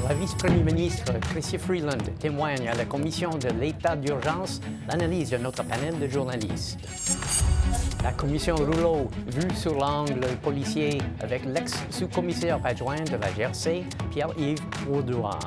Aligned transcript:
La 0.00 0.14
vice-premier 0.14 0.62
ministre 0.62 1.12
Chrystia 1.20 1.58
Freeland 1.58 2.04
témoigne 2.18 2.68
à 2.68 2.74
la 2.74 2.84
commission 2.84 3.30
de 3.30 3.48
l'état 3.60 3.96
d'urgence 3.96 4.60
l'analyse 4.88 5.30
de 5.30 5.36
notre 5.36 5.62
panel 5.64 5.98
de 5.98 6.08
journalistes. 6.08 6.78
La 8.02 8.12
commission 8.12 8.56
Rouleau, 8.56 9.08
vue 9.26 9.54
sur 9.54 9.74
l'angle 9.74 10.26
policier 10.42 10.98
avec 11.20 11.44
l'ex-sous-commissaire 11.44 12.60
adjoint 12.64 13.02
de 13.04 13.16
la 13.16 13.30
GRC, 13.32 13.84
Pierre-Yves 14.10 14.60
Audoir. 14.92 15.38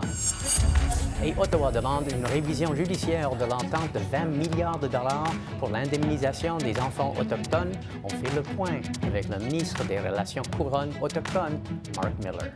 Et 1.24 1.34
Ottawa 1.38 1.72
demande 1.72 2.12
une 2.12 2.26
révision 2.26 2.76
judiciaire 2.76 3.32
de 3.36 3.46
l'entente 3.46 3.94
de 3.94 4.00
20 4.12 4.26
milliards 4.26 4.80
de 4.80 4.88
dollars 4.88 5.34
pour 5.60 5.70
l'indemnisation 5.70 6.58
des 6.58 6.78
enfants 6.80 7.14
autochtones. 7.20 7.72
On 8.04 8.10
fait 8.10 8.36
le 8.36 8.42
point 8.42 8.80
avec 9.08 9.28
le 9.30 9.38
ministre 9.44 9.84
des 9.86 10.00
Relations 10.00 10.44
couronnes 10.58 10.94
autochtones, 11.02 11.60
Mark 11.96 12.14
Miller. 12.20 12.52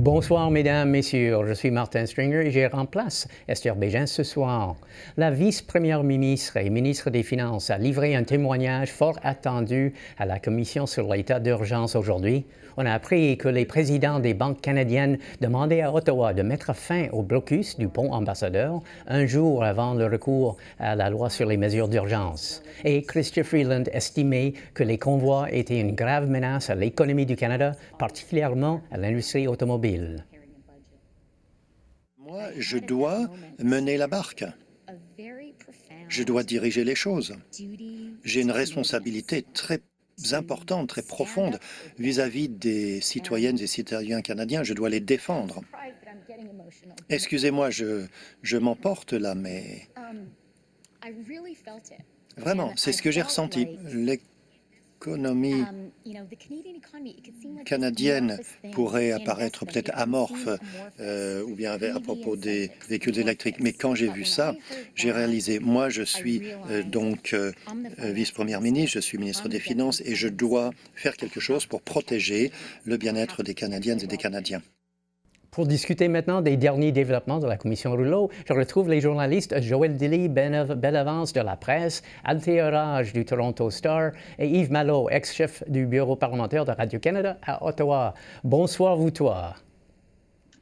Bonsoir, 0.00 0.50
mesdames, 0.50 0.88
messieurs. 0.88 1.36
Je 1.46 1.52
suis 1.52 1.70
Martin 1.70 2.06
Stringer 2.06 2.46
et 2.46 2.50
je 2.50 2.74
remplace 2.74 3.28
Esther 3.48 3.76
Bégin 3.76 4.06
ce 4.06 4.22
soir. 4.22 4.76
La 5.18 5.30
vice-première 5.30 6.04
ministre 6.04 6.56
et 6.56 6.70
ministre 6.70 7.10
des 7.10 7.22
Finances 7.22 7.68
a 7.68 7.76
livré 7.76 8.16
un 8.16 8.24
témoignage 8.24 8.90
fort 8.90 9.18
attendu 9.22 9.92
à 10.16 10.24
la 10.24 10.38
Commission 10.38 10.86
sur 10.86 11.12
l'état 11.12 11.38
d'urgence 11.38 11.96
aujourd'hui. 11.96 12.46
On 12.76 12.86
a 12.86 12.92
appris 12.92 13.36
que 13.36 13.48
les 13.48 13.64
présidents 13.64 14.20
des 14.20 14.34
banques 14.34 14.60
canadiennes 14.60 15.18
demandaient 15.40 15.80
à 15.80 15.92
Ottawa 15.92 16.34
de 16.34 16.42
mettre 16.42 16.74
fin 16.74 17.08
au 17.12 17.22
blocus 17.22 17.78
du 17.78 17.88
pont 17.88 18.12
ambassadeur 18.12 18.80
un 19.06 19.26
jour 19.26 19.64
avant 19.64 19.94
le 19.94 20.06
recours 20.06 20.56
à 20.78 20.94
la 20.94 21.10
loi 21.10 21.30
sur 21.30 21.46
les 21.46 21.56
mesures 21.56 21.88
d'urgence. 21.88 22.62
Et 22.84 23.02
Christian 23.02 23.44
Freeland 23.44 23.84
estimait 23.92 24.54
que 24.74 24.84
les 24.84 24.98
convois 24.98 25.50
étaient 25.52 25.80
une 25.80 25.94
grave 25.94 26.28
menace 26.28 26.70
à 26.70 26.74
l'économie 26.74 27.26
du 27.26 27.36
Canada, 27.36 27.72
particulièrement 27.98 28.80
à 28.90 28.96
l'industrie 28.96 29.46
automobile. 29.46 30.24
Moi, 32.18 32.44
je 32.56 32.78
dois 32.78 33.28
mener 33.58 33.96
la 33.96 34.06
barque. 34.06 34.44
Je 36.08 36.22
dois 36.22 36.42
diriger 36.42 36.84
les 36.84 36.94
choses. 36.94 37.36
J'ai 38.24 38.40
une 38.40 38.50
responsabilité 38.50 39.44
très 39.54 39.80
importantes, 40.32 40.88
très 40.88 41.02
profondes 41.02 41.58
vis-à-vis 41.98 42.48
des 42.48 43.00
citoyennes 43.00 43.58
et 43.60 43.66
citoyens 43.66 44.20
canadiens. 44.22 44.62
Je 44.62 44.74
dois 44.74 44.88
les 44.88 45.00
défendre. 45.00 45.62
Excusez-moi, 47.08 47.70
je, 47.70 48.06
je 48.42 48.56
m'emporte 48.56 49.12
là, 49.12 49.34
mais 49.34 49.88
vraiment, 52.36 52.72
c'est 52.76 52.92
ce 52.92 53.02
que 53.02 53.10
j'ai 53.10 53.22
ressenti 53.22 53.66
l'économie 55.00 55.64
canadienne 57.64 58.38
pourrait 58.72 59.12
apparaître 59.12 59.64
peut-être 59.64 59.90
amorphe 59.94 60.48
euh, 61.00 61.42
ou 61.42 61.54
bien 61.54 61.72
à 61.72 62.00
propos 62.00 62.36
des 62.36 62.70
véhicules 62.88 63.18
électriques. 63.18 63.56
Mais 63.60 63.72
quand 63.72 63.94
j'ai 63.94 64.08
vu 64.08 64.24
ça, 64.24 64.54
j'ai 64.94 65.10
réalisé, 65.10 65.58
moi 65.58 65.88
je 65.88 66.02
suis 66.02 66.42
euh, 66.70 66.82
donc 66.82 67.32
euh, 67.32 67.52
vice-première 67.98 68.60
ministre, 68.60 68.94
je 68.94 69.00
suis 69.00 69.16
ministre 69.16 69.48
des 69.48 69.60
Finances 69.60 70.02
et 70.04 70.14
je 70.14 70.28
dois 70.28 70.70
faire 70.94 71.16
quelque 71.16 71.40
chose 71.40 71.64
pour 71.64 71.80
protéger 71.80 72.52
le 72.84 72.96
bien-être 72.96 73.42
des 73.42 73.54
Canadiennes 73.54 74.00
et 74.02 74.06
des 74.06 74.18
Canadiens. 74.18 74.62
Pour 75.50 75.66
discuter 75.66 76.06
maintenant 76.06 76.42
des 76.42 76.56
derniers 76.56 76.92
développements 76.92 77.40
de 77.40 77.46
la 77.48 77.56
Commission 77.56 77.90
Rouleau, 77.90 78.30
je 78.46 78.52
retrouve 78.52 78.88
les 78.88 79.00
journalistes 79.00 79.60
Joël 79.60 79.96
Dilly, 79.96 80.28
Bellavance 80.28 81.32
de 81.32 81.40
la 81.40 81.56
presse, 81.56 82.02
Althea 82.22 82.70
Raj 82.70 83.12
du 83.12 83.24
Toronto 83.24 83.68
Star 83.70 84.12
et 84.38 84.46
Yves 84.46 84.70
Malo, 84.70 85.08
ex-chef 85.10 85.68
du 85.68 85.86
bureau 85.86 86.14
parlementaire 86.14 86.64
de 86.64 86.70
Radio-Canada 86.70 87.36
à 87.44 87.66
Ottawa. 87.66 88.14
Bonsoir, 88.44 88.96
vous 88.96 89.10
trois. 89.10 89.54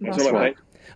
Bonsoir. 0.01 0.47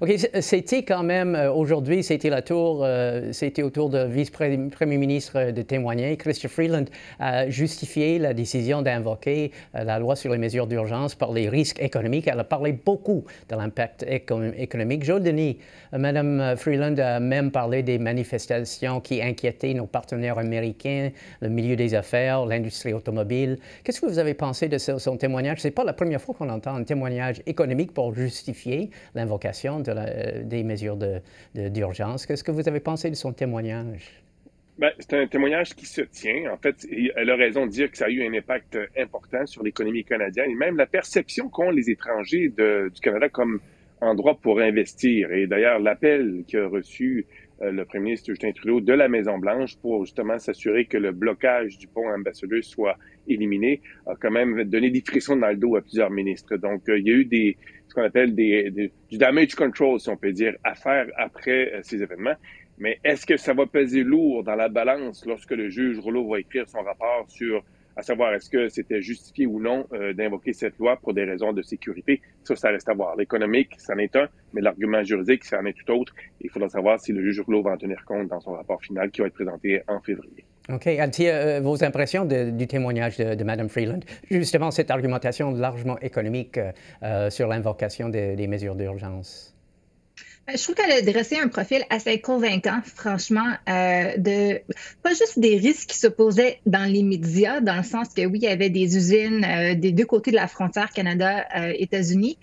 OK, 0.01 0.11
c'était 0.41 0.85
quand 0.85 1.03
même, 1.03 1.35
euh, 1.35 1.53
aujourd'hui, 1.53 2.03
c'était 2.03 2.31
la 2.31 2.41
tour, 2.41 2.83
euh, 2.83 3.31
c'était 3.33 3.63
au 3.63 3.69
tour 3.69 3.91
de 3.91 4.05
vice-premier 4.05 4.97
ministre 4.97 5.51
de 5.51 5.63
témoigner. 5.63 6.17
Christian 6.17 6.49
Freeland 6.49 6.87
a 7.19 7.51
justifié 7.51 8.19
la 8.19 8.33
décision 8.33 8.81
d'invoquer 8.81 9.53
euh, 9.75 9.85
la 9.85 9.99
loi 9.99 10.17
sur 10.17 10.33
les 10.33 10.39
mesures 10.39 10.67
d'urgence 10.67 11.15
par 11.15 11.33
les 11.33 11.49
risques 11.49 11.81
économiques. 11.81 12.27
Elle 12.27 12.41
a 12.41 12.45
parlé 12.45 12.73
beaucoup 12.73 13.25
de 13.51 13.55
l'impact 13.55 14.07
économique. 14.09 15.05
Joe 15.05 15.21
Denis, 15.21 15.59
Mme 15.93 16.57
Freeland 16.57 16.97
a 16.97 17.21
même 17.21 17.51
parlé 17.51 17.83
des 17.83 17.99
manifestations 17.99 19.01
qui 19.01 19.21
inquiétaient 19.21 19.75
nos 19.75 19.87
partenaires 19.87 20.39
américains, 20.39 21.11
le 21.41 21.49
milieu 21.51 21.77
des 21.77 21.95
affaires, 21.95 22.47
l'industrie 22.47 22.95
automobile. 22.95 23.59
Qu'est-ce 23.85 24.01
que 24.01 24.07
vous 24.07 24.19
avez 24.19 24.35
pensé 24.35 24.69
de 24.69 24.79
son 24.79 25.17
témoignage? 25.19 25.61
Ce 25.61 25.69
n'est 25.69 25.73
pas 25.73 25.85
la 25.85 25.93
première 25.93 26.21
fois 26.21 26.35
qu'on 26.35 26.49
entend 26.49 26.75
un 26.75 26.85
témoignage 26.85 27.43
économique 27.47 27.93
pour 27.93 28.15
justifier 28.15 28.91
l'invocation 29.15 29.82
des 29.83 30.63
mesures 30.65 30.99
d'urgence. 31.55 32.27
Qu'est-ce 32.27 32.45
que 32.45 32.53
vous 32.53 32.69
avez 32.69 32.81
pensé 32.81 33.11
de 33.11 33.15
son 33.15 33.33
témoignage? 33.33 34.23
Ben, 34.79 34.91
c'est 34.99 35.15
un 35.15 35.27
témoignage 35.27 35.75
qui 35.75 35.87
se 35.87 36.01
tient. 36.01 36.51
En 36.53 36.57
fait, 36.57 36.87
elle 37.15 37.31
a 37.31 37.37
raison 37.37 37.67
de 37.67 37.71
dire 37.71 37.91
que 37.91 37.97
ça 37.97 38.07
a 38.07 38.09
eu 38.09 38.27
un 38.27 38.33
impact 38.33 38.79
important 38.99 39.47
sur 39.47 39.63
l'économie 39.63 40.03
canadienne 40.03 40.51
et 40.51 40.55
même 40.55 40.77
la 40.77 40.87
perception 40.87 41.49
qu'ont 41.49 41.71
les 41.71 41.91
étrangers 41.91 42.49
du 42.49 43.01
Canada 43.01 43.29
comme 43.29 43.61
endroit 44.03 44.35
pour 44.35 44.61
investir. 44.61 45.33
Et 45.33 45.47
d'ailleurs, 45.47 45.79
l'appel 45.79 46.45
qu'a 46.49 46.67
reçu 46.67 47.19
euh, 47.19 47.42
le 47.71 47.85
premier 47.85 48.05
ministre 48.05 48.27
Justin 48.31 48.53
Trudeau 48.53 48.81
de 48.81 48.93
la 48.93 49.09
Maison-Blanche 49.09 49.77
pour 49.77 50.05
justement 50.05 50.39
s'assurer 50.39 50.87
que 50.87 50.99
le 50.99 51.13
blocage 51.13 51.79
du 51.79 51.87
pont 51.87 52.09
ambassadeur 52.09 52.65
soit 52.65 52.97
éliminé 53.29 53.81
a 54.07 54.15
quand 54.17 54.31
même 54.31 54.65
donné 54.65 54.91
des 54.91 55.01
frissons 55.01 55.37
dans 55.37 55.49
le 55.49 55.57
dos 55.57 55.77
à 55.77 55.81
plusieurs 55.81 56.11
ministres. 56.11 56.57
Donc, 56.57 56.89
euh, 56.89 56.99
il 56.99 57.07
y 57.07 57.11
a 57.11 57.15
eu 57.15 57.25
des, 57.25 57.57
ce 57.89 57.95
qu'on 57.95 58.03
appelle 58.03 58.35
des, 58.35 58.91
du 59.11 59.19
damage 59.19 59.55
control, 59.55 60.01
si 60.01 60.09
on 60.09 60.17
peut 60.17 60.33
dire, 60.33 60.55
à 60.65 60.75
faire 60.75 61.07
après 61.17 61.73
euh, 61.73 61.81
ces 61.83 62.03
événements. 62.03 62.35
Mais 62.79 62.99
est-ce 63.05 63.27
que 63.27 63.37
ça 63.37 63.55
va 63.55 63.67
peser 63.67 64.03
lourd 64.03 64.43
dans 64.43 64.57
la 64.57 64.69
balance 64.69 65.25
lorsque 65.27 65.53
le 65.53 65.69
juge 65.69 65.99
Rouleau 65.99 66.29
va 66.29 66.41
écrire 66.41 66.69
son 66.69 66.81
rapport 66.81 67.27
sur 67.29 67.63
à 67.97 68.03
savoir 68.03 68.35
est-ce 68.35 68.51
que 68.51 68.69
c'était 68.69 69.03
justifié 69.03 69.47
ou 69.47 69.61
non 69.61 69.87
euh, 69.93 70.13
d'invoquer 70.13 70.53
cette 70.53 70.79
loi 70.79 70.97
pour 70.97 71.15
des 71.15 71.25
raisons 71.25 71.53
de 71.53 71.63
sécurité. 71.63 72.21
Ça, 72.45 72.57
ça 72.57 72.71
reste 72.71 72.89
à 72.89 72.95
voir. 72.95 73.17
L'économique, 73.17 73.75
c'en 73.79 73.99
est 73.99 74.15
un, 74.17 74.29
mais 74.53 74.61
l'argument 74.61 75.03
juridique, 75.03 75.45
c'en 75.45 75.65
est 75.65 75.75
tout 75.75 75.93
autre. 75.93 76.15
Il 76.41 76.51
faudra 76.51 76.69
savoir 76.69 77.01
si 77.01 77.13
le 77.13 77.23
juge 77.23 77.41
Rouleau 77.41 77.63
va 77.63 77.73
en 77.73 77.77
tenir 77.77 78.05
compte 78.05 78.29
dans 78.29 78.41
son 78.41 78.53
rapport 78.53 78.81
final 78.83 79.11
qui 79.11 79.21
va 79.21 79.27
être 79.27 79.35
présenté 79.35 79.83
en 79.89 80.01
février. 80.01 80.45
OK. 80.69 80.87
Althea, 80.87 81.29
euh, 81.29 81.61
vos 81.61 81.83
impressions 81.83 82.25
du 82.25 82.67
témoignage 82.67 83.19
de, 83.19 83.45
Mme 83.45 83.69
Freeland, 83.69 84.01
justement 84.31 84.71
cette 84.71 84.91
argumentation 84.91 85.53
largement 85.53 85.99
économique 86.01 86.59
euh, 87.03 87.31
sur 87.31 87.49
l'invocation 87.49 88.09
des 88.09 88.47
mesures 88.47 88.77
d'urgence? 88.77 89.53
Euh, 90.53 90.57
je 90.57 90.63
trouve 90.63 90.75
qu'elle 90.75 90.93
a 90.93 91.03
dressé 91.03 91.39
un 91.39 91.49
profil 91.49 91.83
assez 91.91 92.21
convaincant, 92.21 92.81
franchement, 92.85 93.53
euh, 93.69 94.17
de 94.17 94.61
pas 95.03 95.11
juste 95.11 95.39
des 95.39 95.57
risques 95.57 95.89
qui 95.89 95.99
se 95.99 96.07
posaient 96.07 96.61
dans 96.67 96.91
les 96.91 97.03
médias, 97.03 97.61
dans 97.61 97.77
le 97.77 97.83
sens 97.83 98.09
que 98.15 98.25
oui, 98.27 98.39
il 98.43 98.45
y 98.45 98.49
avait 98.49 98.71
des 98.71 98.97
usines 98.97 99.45
euh, 99.45 99.75
des 99.75 99.93
deux 99.93 100.05
côtés 100.05 100.31
de 100.31 100.37
la 100.37 100.49
frontière 100.49 100.91
Canada-États-Unis 100.91 102.39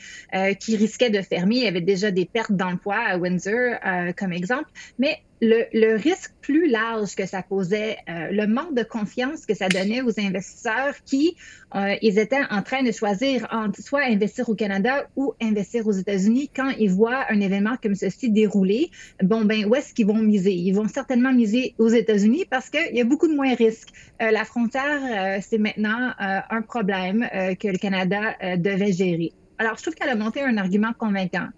qui 0.59 0.75
risquaient 0.75 1.09
de 1.09 1.21
fermer. 1.21 1.57
Il 1.57 1.63
y 1.63 1.67
avait 1.67 1.81
déjà 1.81 2.11
des 2.11 2.25
pertes 2.25 2.51
d'emploi 2.51 2.95
à 2.95 3.17
Windsor, 3.17 3.75
comme 4.15 4.31
exemple, 4.31 4.69
mais 4.97 5.19
le, 5.41 5.95
risque 5.95 6.31
plus 6.41 6.69
large 6.69 7.15
que 7.15 7.25
ça 7.25 7.41
posait, 7.41 7.97
euh, 8.09 8.31
le 8.31 8.47
manque 8.47 8.75
de 8.75 8.83
confiance 8.83 9.45
que 9.45 9.53
ça 9.53 9.69
donnait 9.69 10.01
aux 10.01 10.19
investisseurs 10.19 10.95
qui 11.05 11.35
euh, 11.75 11.95
ils 12.01 12.19
étaient 12.19 12.41
en 12.49 12.61
train 12.61 12.83
de 12.83 12.91
choisir 12.91 13.47
entre 13.51 13.81
soit 13.81 14.03
investir 14.03 14.49
au 14.49 14.55
Canada 14.55 15.07
ou 15.15 15.33
investir 15.41 15.87
aux 15.87 15.91
États-Unis 15.91 16.49
quand 16.53 16.69
ils 16.79 16.89
voient 16.89 17.25
un 17.29 17.39
événement 17.39 17.75
comme 17.81 17.95
ceci 17.95 18.29
dérouler. 18.31 18.89
Bon, 19.21 19.45
ben 19.45 19.65
où 19.65 19.75
est-ce 19.75 19.93
qu'ils 19.93 20.07
vont 20.07 20.17
miser? 20.17 20.53
Ils 20.53 20.73
vont 20.73 20.87
certainement 20.87 21.31
miser 21.31 21.75
aux 21.77 21.89
États-Unis 21.89 22.45
parce 22.49 22.69
qu'il 22.69 22.95
y 22.95 23.01
a 23.01 23.05
beaucoup 23.05 23.27
de 23.27 23.35
moins 23.35 23.53
risques. 23.53 23.89
Euh, 24.21 24.31
la 24.31 24.45
frontière, 24.45 25.41
c'est 25.41 25.57
maintenant 25.57 26.11
un 26.19 26.61
problème 26.61 27.27
que 27.59 27.67
le 27.67 27.77
Canada 27.77 28.35
devait 28.57 28.91
gérer. 28.91 29.33
Alors, 29.57 29.75
je 29.75 29.81
trouve 29.83 29.95
qu'elle 29.95 30.09
a 30.09 30.15
monté 30.15 30.41
un 30.41 30.57
argument 30.57 30.93
convaincant. 30.97 31.49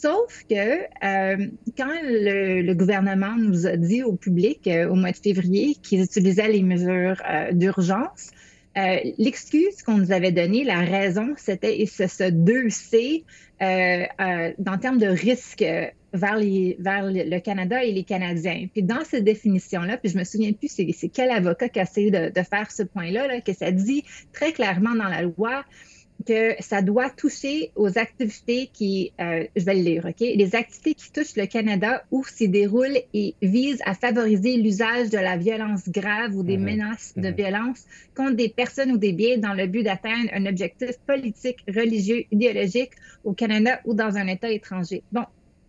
Sauf 0.00 0.44
que 0.50 0.54
euh, 0.54 1.46
quand 1.78 1.94
le, 2.02 2.72
gouvernement 2.74 3.36
nous 3.38 3.66
a 3.66 3.76
dit 3.76 4.02
au 4.02 4.14
public 4.16 4.66
euh, 4.66 4.88
au 4.88 4.96
mois 4.96 5.12
de 5.12 5.16
février 5.16 5.76
qu'ils 5.76 6.02
utilisaient 6.02 6.48
les 6.48 6.62
mesures 6.62 7.22
euh, 7.30 7.52
d'urgence, 7.52 8.30
l'excuse 9.18 9.84
qu'on 9.84 9.98
nous 9.98 10.10
avait 10.10 10.32
donnée, 10.32 10.64
la 10.64 10.80
raison, 10.80 11.34
c'était 11.36 11.86
ce, 11.86 12.08
ce 12.08 12.24
2C 12.24 13.22
en 13.60 14.78
termes 14.78 14.98
de 14.98 15.06
risque 15.06 15.64
vers, 16.12 16.38
le 16.40 17.38
Canada 17.38 17.84
et 17.84 17.92
les 17.92 18.02
Canadiens. 18.02 18.66
Puis 18.72 18.82
dans 18.82 19.04
cette 19.04 19.22
définition-là, 19.22 19.96
puis 19.98 20.10
je 20.10 20.18
me 20.18 20.24
souviens 20.24 20.52
plus 20.52 20.68
c'est, 20.68 21.08
quel 21.08 21.30
avocat 21.30 21.68
qui 21.68 21.78
a 21.78 21.82
essayé 21.82 22.10
de, 22.10 22.42
faire 22.42 22.72
ce 22.72 22.82
point-là, 22.82 23.28
là, 23.28 23.40
que 23.40 23.52
ça 23.52 23.70
dit 23.70 24.02
très 24.32 24.52
clairement 24.52 24.96
dans 24.96 25.08
la 25.08 25.22
loi 25.22 25.64
que 26.26 26.54
ça 26.60 26.80
doit 26.80 27.10
toucher 27.10 27.70
aux 27.76 27.98
activités 27.98 28.70
qui, 28.72 29.12
euh, 29.20 29.44
je 29.54 29.64
vais 29.64 29.74
le 29.74 29.82
lire, 29.82 30.06
OK? 30.06 30.20
Les 30.20 30.54
activités 30.54 30.94
qui 30.94 31.12
touchent 31.12 31.36
le 31.36 31.46
Canada 31.46 32.04
ou 32.10 32.24
s'y 32.24 32.48
déroulent 32.48 32.98
et 33.12 33.34
visent 33.42 33.82
à 33.84 33.94
favoriser 33.94 34.56
l'usage 34.56 35.10
de 35.10 35.18
la 35.18 35.36
violence 35.36 35.88
grave 35.88 36.34
ou 36.34 36.42
des 36.42 36.56
mhm. 36.56 36.64
menaces 36.64 37.12
de 37.16 37.28
mhm. 37.28 37.34
violence 37.34 37.84
contre 38.16 38.36
des 38.36 38.48
personnes 38.48 38.92
ou 38.92 38.96
des 38.96 39.12
biens 39.12 39.38
dans 39.38 39.54
le 39.54 39.66
but 39.66 39.82
d'atteindre 39.82 40.30
un 40.32 40.46
objectif 40.46 40.98
politique, 41.06 41.58
religieux, 41.68 42.24
idéologique 42.30 42.92
au 43.24 43.32
Canada 43.32 43.80
ou 43.84 43.94
dans 43.94 44.16
un 44.16 44.26
État 44.26 44.50
étranger. 44.50 45.02
Bon, 45.12 45.24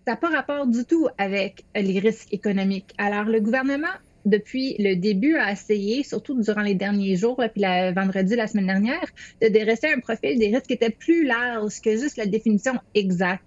ça 0.06 0.12
n'a 0.12 0.18
pas 0.18 0.30
rapport 0.30 0.68
du 0.68 0.86
tout 0.86 1.08
avec 1.18 1.64
les 1.76 2.00
risques 2.00 2.32
économiques. 2.32 2.94
Alors, 2.98 3.26
le 3.26 3.40
gouvernement 3.40 3.88
depuis 4.26 4.76
le 4.80 4.96
début, 4.96 5.36
a 5.38 5.52
essayé, 5.52 6.04
surtout 6.04 6.40
durant 6.42 6.62
les 6.62 6.76
derniers 6.76 7.16
jours, 7.16 7.42
puis 7.54 7.62
la, 7.62 7.92
vendredi 7.92 8.36
la 8.36 8.48
semaine 8.48 8.68
dernière, 8.68 9.06
de 9.42 9.48
dresser 9.48 9.88
un 9.96 10.00
profil 10.00 10.38
des 10.40 10.48
risques 10.48 10.68
qui 10.68 10.74
était 10.74 10.90
plus 10.90 11.26
large 11.26 11.82
que 11.82 11.92
juste 11.92 12.18
la 12.18 12.26
définition 12.26 12.74
exacte. 12.94 13.44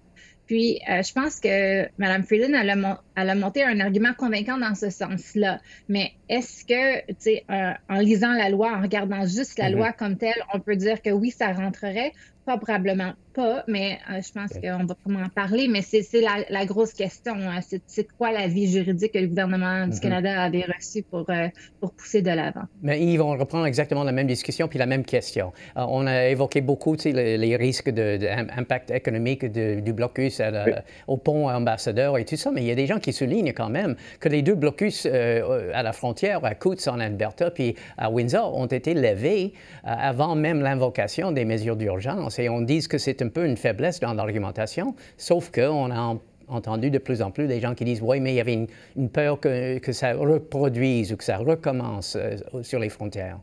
Puis, 0.49 0.79
euh, 0.89 1.03
je 1.03 1.13
pense 1.13 1.39
que 1.39 1.87
Mme 1.99 2.23
Freeland, 2.23 2.59
elle 2.59 2.71
a, 2.71 3.03
elle 3.15 3.29
a, 3.29 3.35
monté 3.35 3.63
un 3.63 3.79
argument 3.79 4.15
convaincant 4.17 4.57
dans 4.57 4.73
ce 4.73 4.89
sens-là. 4.89 5.59
Mais 5.89 6.13
est-ce 6.27 6.65
que, 6.65 7.05
tu 7.05 7.15
sais, 7.19 7.43
euh, 7.51 7.71
en 7.87 7.99
lisant 7.99 8.33
la 8.33 8.49
loi, 8.49 8.75
en 8.75 8.81
regardant 8.81 9.27
juste 9.27 9.59
la 9.59 9.69
mm-hmm. 9.69 9.75
loi 9.75 9.91
comme 9.91 10.17
telle, 10.17 10.41
on 10.51 10.59
peut 10.59 10.75
dire 10.75 11.03
que 11.03 11.11
oui, 11.11 11.29
ça 11.29 11.53
rentrerait? 11.53 12.13
Probablement 12.47 13.13
pas, 13.39 13.63
mais 13.67 13.99
euh, 14.11 14.19
je 14.21 14.31
pense 14.33 14.51
qu'on 14.51 14.85
va 14.85 14.95
comment 15.03 15.21
en 15.21 15.29
parler. 15.29 15.67
Mais 15.69 15.81
c'est 15.81 16.03
la, 16.21 16.65
grosse 16.65 16.93
question. 16.93 17.33
Hein. 17.35 17.59
C'est 17.87 18.07
quoi 18.17 18.31
la 18.31 18.47
vie 18.47 18.67
juridique 18.67 19.13
que 19.13 19.19
le 19.19 19.27
gouvernement 19.27 19.87
du 19.87 19.95
mhm. 19.95 19.99
Canada 19.99 20.41
avait 20.41 20.65
reçue 20.65 21.03
pour, 21.03 21.25
euh, 21.29 21.47
pour 21.79 21.93
pousser 21.93 22.21
de 22.21 22.31
l'avant? 22.31 22.65
Mais 22.81 22.99
Yves, 23.01 23.21
on 23.21 23.37
reprend 23.37 23.65
exactement 23.65 24.03
la 24.03 24.11
même 24.11 24.27
discussion 24.27 24.67
puis 24.67 24.77
la 24.77 24.85
même 24.85 25.05
question. 25.05 25.53
Euh, 25.77 25.85
on 25.87 26.05
a 26.05 26.27
évoqué 26.27 26.59
beaucoup 26.61 26.95
les, 27.05 27.37
les, 27.37 27.55
risques 27.55 27.89
d'impact 27.89 28.91
économique 28.91 29.45
du 29.45 29.93
blocus 29.93 30.41
au 31.07 31.17
pont 31.17 31.49
ambassadeur 31.49 32.17
et 32.17 32.25
tout 32.25 32.35
ça, 32.35 32.51
mais 32.51 32.61
il 32.61 32.67
y 32.67 32.71
a 32.71 32.75
des 32.75 32.87
gens 32.87 32.99
qui 32.99 33.11
soulignent 33.11 33.53
quand 33.53 33.69
même 33.69 33.95
que 34.19 34.29
les 34.29 34.41
deux 34.41 34.55
blocus 34.55 35.05
à 35.05 35.83
la 35.83 35.93
frontière, 35.93 36.43
à 36.45 36.55
Coutts 36.55 36.87
en 36.87 36.99
Alberta 36.99 37.51
puis 37.51 37.75
à 37.97 38.09
Windsor, 38.09 38.55
ont 38.55 38.67
été 38.67 38.93
levés 38.93 39.53
avant 39.83 40.35
même 40.35 40.61
l'invocation 40.61 41.31
des 41.31 41.45
mesures 41.45 41.75
d'urgence 41.75 42.39
et 42.39 42.49
on 42.49 42.61
dit 42.61 42.79
que 42.87 42.97
c'est 42.97 43.21
un 43.21 43.28
peu 43.29 43.45
une 43.45 43.57
faiblesse 43.57 43.99
dans 43.99 44.13
l'argumentation, 44.13 44.95
sauf 45.17 45.51
qu'on 45.51 45.91
a 45.91 46.17
entendu 46.49 46.89
de 46.89 46.97
plus 46.97 47.21
en 47.21 47.31
plus 47.31 47.47
des 47.47 47.59
gens 47.59 47.75
qui 47.75 47.85
disent 47.85 48.01
Oui, 48.01 48.19
mais 48.19 48.33
il 48.33 48.35
y 48.35 48.39
avait 48.41 48.67
une, 48.95 49.09
peur 49.09 49.39
que, 49.39 49.77
que, 49.79 49.91
ça 49.91 50.13
reproduise 50.13 51.13
ou 51.13 51.17
que 51.17 51.23
ça 51.23 51.37
recommence 51.37 52.15
euh, 52.15 52.35
sur 52.63 52.79
les 52.79 52.89
frontières. 52.89 53.39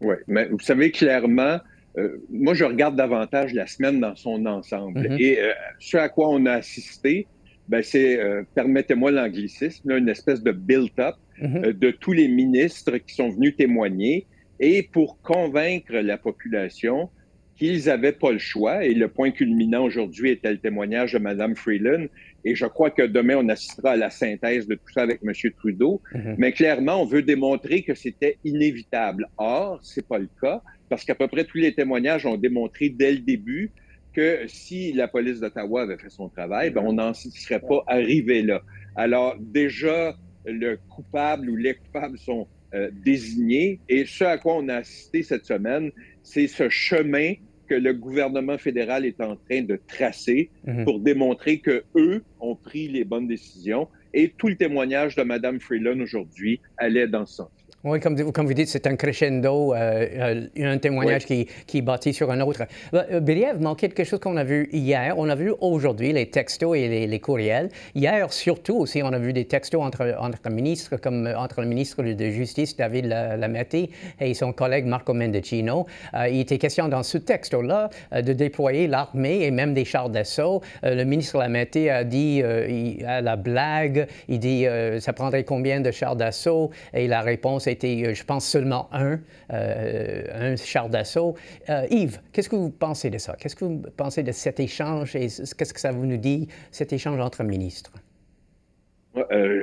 Oui, 0.00 0.16
mais 0.26 0.46
vous 0.48 0.60
savez 0.60 0.90
clairement, 0.90 1.58
euh, 1.98 2.22
moi 2.30 2.54
je 2.54 2.64
regarde 2.64 2.96
davantage 2.96 3.52
la 3.52 3.66
semaine 3.66 4.00
dans 4.00 4.16
son 4.16 4.46
ensemble. 4.46 5.00
Mm-hmm. 5.00 5.22
Et 5.22 5.40
euh, 5.40 5.52
ce 5.78 5.98
à 5.98 6.08
quoi 6.08 6.28
on 6.30 6.46
a 6.46 6.52
assisté, 6.52 7.26
ben, 7.68 7.82
c'est, 7.82 8.18
permettez-moi 8.54 9.12
l'anglicisme, 9.12 9.92
une 9.92 10.08
espèce 10.08 10.42
de 10.42 10.50
build-up 10.50 11.14
mm-hmm. 11.40 11.72
de 11.72 11.90
tous 11.92 12.12
les 12.12 12.26
ministres 12.26 12.96
qui 12.96 13.14
sont 13.14 13.28
venus 13.28 13.54
témoigner. 13.56 14.26
Et 14.58 14.82
pour 14.82 15.20
convaincre 15.22 15.92
la 15.92 16.18
population, 16.18 17.08
qu'ils 17.60 17.84
n'avaient 17.84 18.12
pas 18.12 18.32
le 18.32 18.38
choix. 18.38 18.86
Et 18.86 18.94
le 18.94 19.08
point 19.08 19.30
culminant 19.30 19.84
aujourd'hui 19.84 20.30
était 20.30 20.50
le 20.50 20.58
témoignage 20.58 21.12
de 21.12 21.18
Mme 21.18 21.54
Freeland. 21.54 22.06
Et 22.42 22.54
je 22.54 22.64
crois 22.64 22.90
que 22.90 23.02
demain, 23.02 23.36
on 23.36 23.48
assistera 23.50 23.90
à 23.90 23.96
la 23.96 24.08
synthèse 24.08 24.66
de 24.66 24.76
tout 24.76 24.92
ça 24.94 25.02
avec 25.02 25.20
M. 25.22 25.32
Trudeau. 25.58 26.00
Mhm. 26.14 26.36
Mais 26.38 26.52
clairement, 26.52 27.02
on 27.02 27.04
veut 27.04 27.20
démontrer 27.20 27.82
que 27.82 27.94
c'était 27.94 28.38
inévitable. 28.44 29.28
Or, 29.36 29.78
c'est 29.82 30.08
pas 30.08 30.18
le 30.18 30.30
cas, 30.40 30.62
parce 30.88 31.04
qu'à 31.04 31.14
peu 31.14 31.28
près 31.28 31.44
tous 31.44 31.58
les 31.58 31.74
témoignages 31.74 32.24
ont 32.24 32.38
démontré 32.38 32.88
dès 32.88 33.12
le 33.12 33.18
début 33.18 33.70
que 34.14 34.40
si 34.46 34.94
la 34.94 35.06
police 35.06 35.38
d'Ottawa 35.38 35.82
avait 35.82 35.98
fait 35.98 36.08
son 36.08 36.30
travail, 36.30 36.70
ben, 36.70 36.82
on 36.84 36.94
n'en 36.94 37.12
serait 37.12 37.60
pas 37.60 37.84
arrivé 37.86 38.40
là. 38.40 38.62
Alors, 38.96 39.36
déjà, 39.38 40.16
le 40.46 40.78
coupable 40.88 41.50
ou 41.50 41.56
les 41.56 41.74
coupables 41.74 42.18
sont 42.18 42.48
euh, 42.74 42.90
désignés. 43.04 43.80
Et 43.90 44.06
ce 44.06 44.24
à 44.24 44.38
quoi 44.38 44.56
on 44.56 44.68
a 44.68 44.76
assisté 44.76 45.22
cette 45.22 45.44
semaine, 45.44 45.92
c'est 46.22 46.46
ce 46.46 46.70
chemin 46.70 47.34
que 47.70 47.76
le 47.76 47.92
gouvernement 47.92 48.58
fédéral 48.58 49.06
est 49.06 49.20
en 49.20 49.36
train 49.36 49.62
de 49.62 49.78
tracer 49.86 50.50
mhm. 50.66 50.84
pour 50.84 50.98
démontrer 50.98 51.58
que 51.58 51.84
eux 51.94 52.24
ont 52.40 52.56
pris 52.56 52.88
les 52.88 53.04
bonnes 53.04 53.28
décisions. 53.28 53.86
Et 54.12 54.34
tout 54.36 54.48
le 54.48 54.56
témoignage 54.56 55.14
de 55.14 55.22
Mme 55.22 55.60
Freeland 55.60 56.00
aujourd'hui 56.00 56.60
allait 56.78 57.06
dans 57.06 57.26
ce 57.26 57.36
sens. 57.36 57.59
Oui, 57.82 57.98
comme, 57.98 58.30
comme 58.32 58.46
vous 58.46 58.52
dites, 58.52 58.68
c'est 58.68 58.86
un 58.86 58.94
crescendo, 58.94 59.72
euh, 59.72 60.06
euh, 60.58 60.70
un 60.70 60.76
témoignage 60.76 61.24
qui, 61.24 61.48
qui 61.66 61.80
bâtit 61.80 62.12
sur 62.12 62.30
un 62.30 62.38
autre. 62.42 62.64
Euh, 62.92 63.20
Briève 63.20 63.58
manquait 63.58 63.88
quelque 63.88 64.06
chose 64.06 64.20
qu'on 64.20 64.36
a 64.36 64.44
vu 64.44 64.68
hier. 64.70 65.14
On 65.16 65.30
a 65.30 65.34
vu 65.34 65.50
aujourd'hui 65.62 66.12
les 66.12 66.28
textos 66.28 66.76
et 66.76 67.06
les, 67.06 67.20
courriels. 67.20 67.70
Hier, 67.94 68.30
surtout 68.34 68.76
aussi, 68.76 69.02
on 69.02 69.14
a 69.14 69.18
vu 69.18 69.32
des 69.32 69.46
textos 69.46 69.80
entre, 69.80 70.14
entre 70.20 70.50
ministres, 70.50 70.96
comme 70.98 71.26
entre 71.34 71.62
le 71.62 71.68
ministre 71.68 72.02
de 72.02 72.30
Justice, 72.30 72.76
David 72.76 73.06
Lametti, 73.06 73.88
et 74.20 74.34
son 74.34 74.52
collègue 74.52 74.84
Marco 74.84 75.14
Mendicino. 75.14 75.86
il 76.30 76.40
était 76.40 76.58
question 76.58 76.86
dans 76.88 77.02
ce 77.02 77.16
texto-là 77.16 77.88
de 78.12 78.32
déployer 78.34 78.88
l'armée 78.88 79.44
et 79.44 79.50
même 79.50 79.72
des 79.72 79.86
chars 79.86 80.10
d'assaut. 80.10 80.60
le 80.82 81.04
ministre 81.04 81.38
Lametti 81.38 81.88
a 81.88 82.04
dit 82.04 82.42
à 83.06 83.22
la 83.22 83.36
blague, 83.36 84.06
il 84.28 84.38
dit 84.38 84.66
ça 84.98 85.14
prendrait 85.14 85.44
combien 85.44 85.80
de 85.80 85.90
chars 85.90 86.16
d'assaut? 86.16 86.70
Et 86.92 87.08
la 87.08 87.22
réponse 87.22 87.66
été, 87.70 88.06
euh, 88.06 88.14
je 88.14 88.24
pense, 88.24 88.46
seulement 88.46 88.88
un, 88.92 89.20
euh, 89.52 90.24
un 90.32 90.56
char 90.56 90.88
d'assaut. 90.88 91.36
Euh, 91.68 91.86
Yves, 91.90 92.20
qu'est-ce 92.32 92.48
que 92.48 92.56
vous 92.56 92.70
pensez 92.70 93.10
de 93.10 93.18
ça? 93.18 93.36
Qu'est-ce 93.38 93.56
que 93.56 93.64
vous 93.64 93.82
pensez 93.96 94.22
de 94.22 94.32
cet 94.32 94.60
échange 94.60 95.16
et 95.16 95.28
qu'est-ce 95.28 95.74
que 95.74 95.80
ça 95.80 95.92
vous 95.92 96.06
nous 96.06 96.16
dit, 96.16 96.48
cet 96.70 96.92
échange 96.92 97.20
entre 97.20 97.44
ministres? 97.44 97.92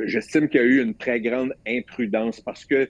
J'estime 0.06 0.50
qu'il 0.50 0.60
y 0.60 0.64
a 0.64 0.68
eu 0.68 0.82
une 0.82 0.94
très 0.94 1.22
grande 1.22 1.54
imprudence 1.66 2.42
parce 2.42 2.66
que 2.66 2.90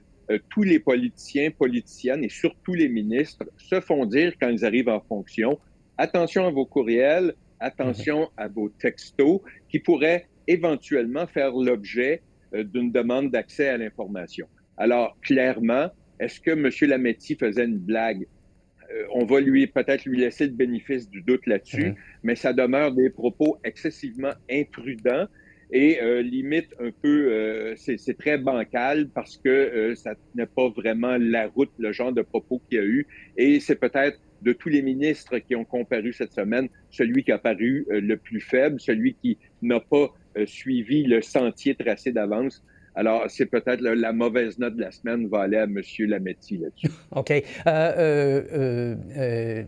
tous 0.50 0.64
les 0.64 0.80
politiciens, 0.80 1.52
politiciennes 1.52 2.24
et 2.24 2.30
surtout 2.30 2.74
les 2.74 2.90
ministres 2.90 3.46
se 3.58 3.80
font 3.80 4.06
dire 4.06 4.34
quand 4.42 4.50
ils 4.50 4.66
arrivent 4.66 4.90
en 4.90 5.00
fonction, 5.02 5.60
attention 5.98 6.48
à 6.48 6.50
vos 6.50 6.66
courriels, 6.66 7.36
attention 7.60 8.30
à 8.38 8.48
vos 8.48 8.70
textos 8.70 9.42
qui 9.70 9.80
pourraient 9.80 10.26
éventuellement 10.48 11.28
faire 11.28 11.52
l'objet 11.52 12.24
d'une 12.54 12.92
demande 12.92 13.30
d'accès 13.32 13.70
à 13.70 13.78
l'information. 13.78 14.48
Alors, 14.78 15.18
clairement, 15.22 15.90
est-ce 16.20 16.40
que 16.40 16.52
M. 16.52 16.70
Lametti 16.90 17.36
faisait 17.36 17.66
une 17.66 17.78
blague? 17.80 18.26
Euh, 18.92 19.04
on 19.14 19.26
va 19.26 19.40
lui 19.42 19.68
peut-être 19.68 20.06
lui 20.06 20.20
laisser 20.20 20.46
le 20.46 20.54
bénéfice 20.54 21.10
du 21.10 21.22
doute 21.22 21.46
là-dessus, 21.46 21.90
mhm. 21.90 21.96
mais 22.24 22.36
ça 22.36 22.54
demeure 22.54 22.94
des 22.94 23.10
propos 23.10 23.58
excessivement 23.64 24.34
imprudents 24.50 25.28
et 25.72 26.02
euh, 26.02 26.22
limite 26.22 26.70
un 26.80 26.92
peu, 26.92 27.30
euh, 27.30 27.76
c'est 27.76 28.18
très 28.18 28.38
bancal 28.38 29.10
parce 29.10 29.36
que 29.36 29.94
ça 29.96 30.14
n'est 30.36 30.46
pas 30.46 30.70
vraiment 30.70 31.18
la 31.20 31.48
route, 31.48 31.72
le 31.78 31.92
genre 31.92 32.14
de 32.14 32.22
propos 32.22 32.62
qu'il 32.70 32.78
y 32.78 32.82
a 32.82 32.86
eu. 32.86 33.06
Et 33.36 33.60
c'est 33.60 33.76
peut-être 33.76 34.18
de 34.42 34.54
tous 34.54 34.70
les 34.70 34.82
ministres 34.82 35.40
qui 35.40 35.56
ont 35.56 35.66
comparu 35.66 36.14
cette 36.14 36.32
semaine, 36.32 36.70
celui 36.90 37.26
qui 37.26 37.34
a 37.34 37.38
paru 37.40 37.86
le 37.90 38.16
plus 38.16 38.40
faible, 38.40 38.80
celui 38.80 39.16
qui 39.16 39.38
n'a 39.62 39.82
pas 39.82 40.14
suivi 40.46 41.04
le 41.04 41.22
sentier 41.22 41.76
tracé 41.76 42.14
d'avance. 42.14 42.64
Alors, 42.98 43.26
c'est 43.28 43.46
peut-être 43.46 43.80
la, 43.82 44.12
mauvaise 44.12 44.58
note 44.58 44.76
de 44.76 44.82
la 44.82 44.92
semaine 44.92 45.28
va 45.28 45.42
aller 45.42 45.58
à 45.58 45.66
M. 45.66 45.80
Lametti 46.00 46.58
là-dessus. 46.58 46.90
OK. 47.12 47.30
Euh, 47.30 47.44
euh, 47.68 48.96
euh, 49.16 49.64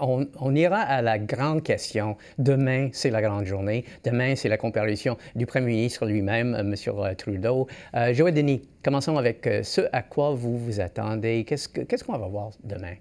on, 0.00 0.54
ira 0.54 0.78
à 0.78 1.02
la 1.02 1.18
grande 1.18 1.62
question. 1.62 2.16
Demain, 2.38 2.88
c'est 2.92 3.10
la 3.10 3.20
grande 3.20 3.44
journée. 3.44 3.84
Demain, 4.04 4.36
c'est 4.36 4.48
la 4.48 4.56
comparution 4.56 5.18
du 5.36 5.44
Premier 5.44 5.66
ministre 5.66 6.06
lui-même, 6.06 6.56
M. 6.58 6.74
Trudeau. 7.18 7.68
Joël 8.12 8.32
Denis, 8.32 8.62
commençons 8.82 9.18
avec 9.18 9.46
ce 9.62 9.82
à 9.92 10.00
quoi 10.00 10.30
vous 10.30 10.56
vous 10.56 10.80
attendez. 10.80 11.44
Qu'est-ce 11.44 12.04
qu'on 12.04 12.16
va 12.16 12.26
voir 12.26 12.52
demain? 12.64 12.94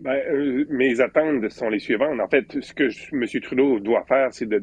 Ben, 0.00 0.64
mes 0.70 1.00
attentes 1.00 1.48
sont 1.48 1.68
les 1.68 1.80
suivantes. 1.80 2.20
En 2.20 2.28
fait, 2.28 2.60
ce 2.60 2.72
que 2.72 2.88
M. 3.12 3.40
Trudeau 3.42 3.80
doit 3.80 4.04
faire, 4.04 4.32
c'est 4.32 4.46
de, 4.46 4.62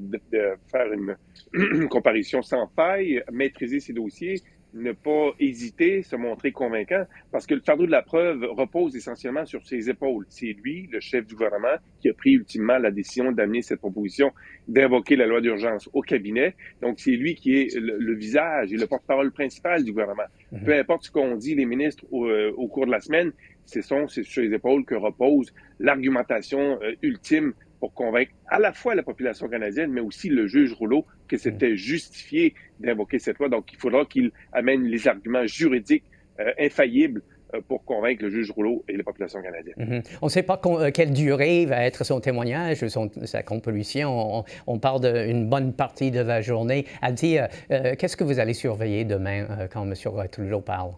faire 0.72 0.94
une, 0.94 1.16
une 1.54 1.90
comparution 1.90 2.42
sans 2.42 2.68
faille, 2.76 3.22
maîtriser 3.32 3.82
ses 3.82 3.92
dossiers, 3.92 4.42
ne 4.76 4.92
pas 4.92 5.34
hésiter, 5.40 6.04
se 6.04 6.16
montrer 6.16 6.52
convaincant, 6.52 7.06
parce 7.32 7.48
que 7.48 7.54
le 7.54 7.62
fardeau 7.62 7.86
de 7.86 7.92
la 7.92 8.02
preuve 8.02 8.44
repose 8.44 8.96
essentiellement 8.96 9.46
sur 9.46 9.66
ses 9.66 9.90
épaules. 9.90 10.26
C'est 10.30 10.54
lui, 10.62 10.88
le 10.92 11.00
chef 11.00 11.26
du 11.26 11.34
gouvernement, 11.34 11.78
qui 12.02 12.10
a 12.10 12.14
pris 12.14 12.34
ultimement 12.34 12.78
la 12.78 12.92
décision 12.92 13.32
d'amener 13.32 13.62
cette 13.62 13.80
proposition 13.80 14.32
d'invoquer 14.68 15.16
la 15.16 15.28
loi 15.28 15.42
d'urgence 15.42 15.90
au 15.94 16.02
cabinet. 16.02 16.56
Donc, 16.82 17.00
c'est 17.00 17.12
lui 17.12 17.36
qui 17.36 17.62
est 17.62 17.76
le, 17.78 18.16
visage 18.16 18.74
et 18.74 18.78
le 18.78 18.86
porte-parole 18.86 19.32
principal 19.32 19.84
du 19.84 19.92
gouvernement. 19.92 20.24
Mhm. 20.52 20.64
Peu 20.66 20.74
importe 20.74 21.06
ce 21.06 21.12
qu'ont 21.12 21.36
dit 21.36 21.56
les 21.56 21.66
ministres 21.66 22.04
au, 22.12 22.26
euh, 22.26 22.52
cours 22.68 22.86
de 22.86 22.92
la 22.92 23.00
semaine, 23.00 23.32
c'est 23.66 23.82
sur 23.82 24.10
ses 24.10 24.54
épaules 24.54 24.86
que 24.86 24.96
repose 24.96 25.54
l'argumentation 25.80 26.80
euh, 26.82 26.94
ultime 27.02 27.54
pour 27.80 27.94
convaincre 27.94 28.32
à 28.48 28.60
la 28.60 28.74
fois 28.74 28.96
la 28.96 29.04
population 29.04 29.48
canadienne, 29.48 29.92
mais 29.92 30.02
aussi 30.02 30.30
le 30.30 30.48
juge 30.48 30.74
Rouleau 30.74 31.06
que 31.28 31.38
c'était 31.38 31.76
justifié 31.76 32.54
d'invoquer 32.80 33.20
cette 33.20 33.40
loi. 33.40 33.50
Donc, 33.50 33.72
il 33.74 33.78
faudra 33.78 34.06
qu'il 34.06 34.32
amène 34.54 34.84
les 34.84 35.08
arguments 35.08 35.46
juridiques 35.46 36.06
euh, 36.40 36.52
infaillibles 36.60 37.22
euh, 37.54 37.62
pour 37.68 37.86
convaincre 37.86 38.24
le 38.24 38.30
juge 38.30 38.52
Rouleau 38.52 38.84
et 38.88 38.98
la 38.98 39.04
population 39.04 39.42
canadienne. 39.42 39.76
Mhm. 39.78 40.04
On 40.22 40.26
ne 40.26 40.32
sait 40.32 40.44
pas 40.44 40.60
euh, 40.66 40.92
quelle 40.92 41.14
durée 41.14 41.66
va 41.66 41.84
être 41.84 42.04
son 42.04 42.20
témoignage, 42.20 42.86
son, 42.88 43.10
sa 43.24 43.44
compolution. 43.44 44.44
On, 44.68 44.80
parle 44.80 45.02
d'une 45.02 45.48
bonne 45.48 45.74
partie 45.74 46.12
de 46.12 46.20
la 46.22 46.42
journée. 46.42 46.86
Adi, 47.02 47.38
qu'est-ce 47.70 48.18
que 48.18 48.24
vous 48.24 48.40
allez 48.40 48.54
surveiller 48.54 49.06
demain 49.06 49.68
quand 49.72 49.84
M. 49.84 49.94
Trudeau 50.32 50.62
parle? 50.62 50.92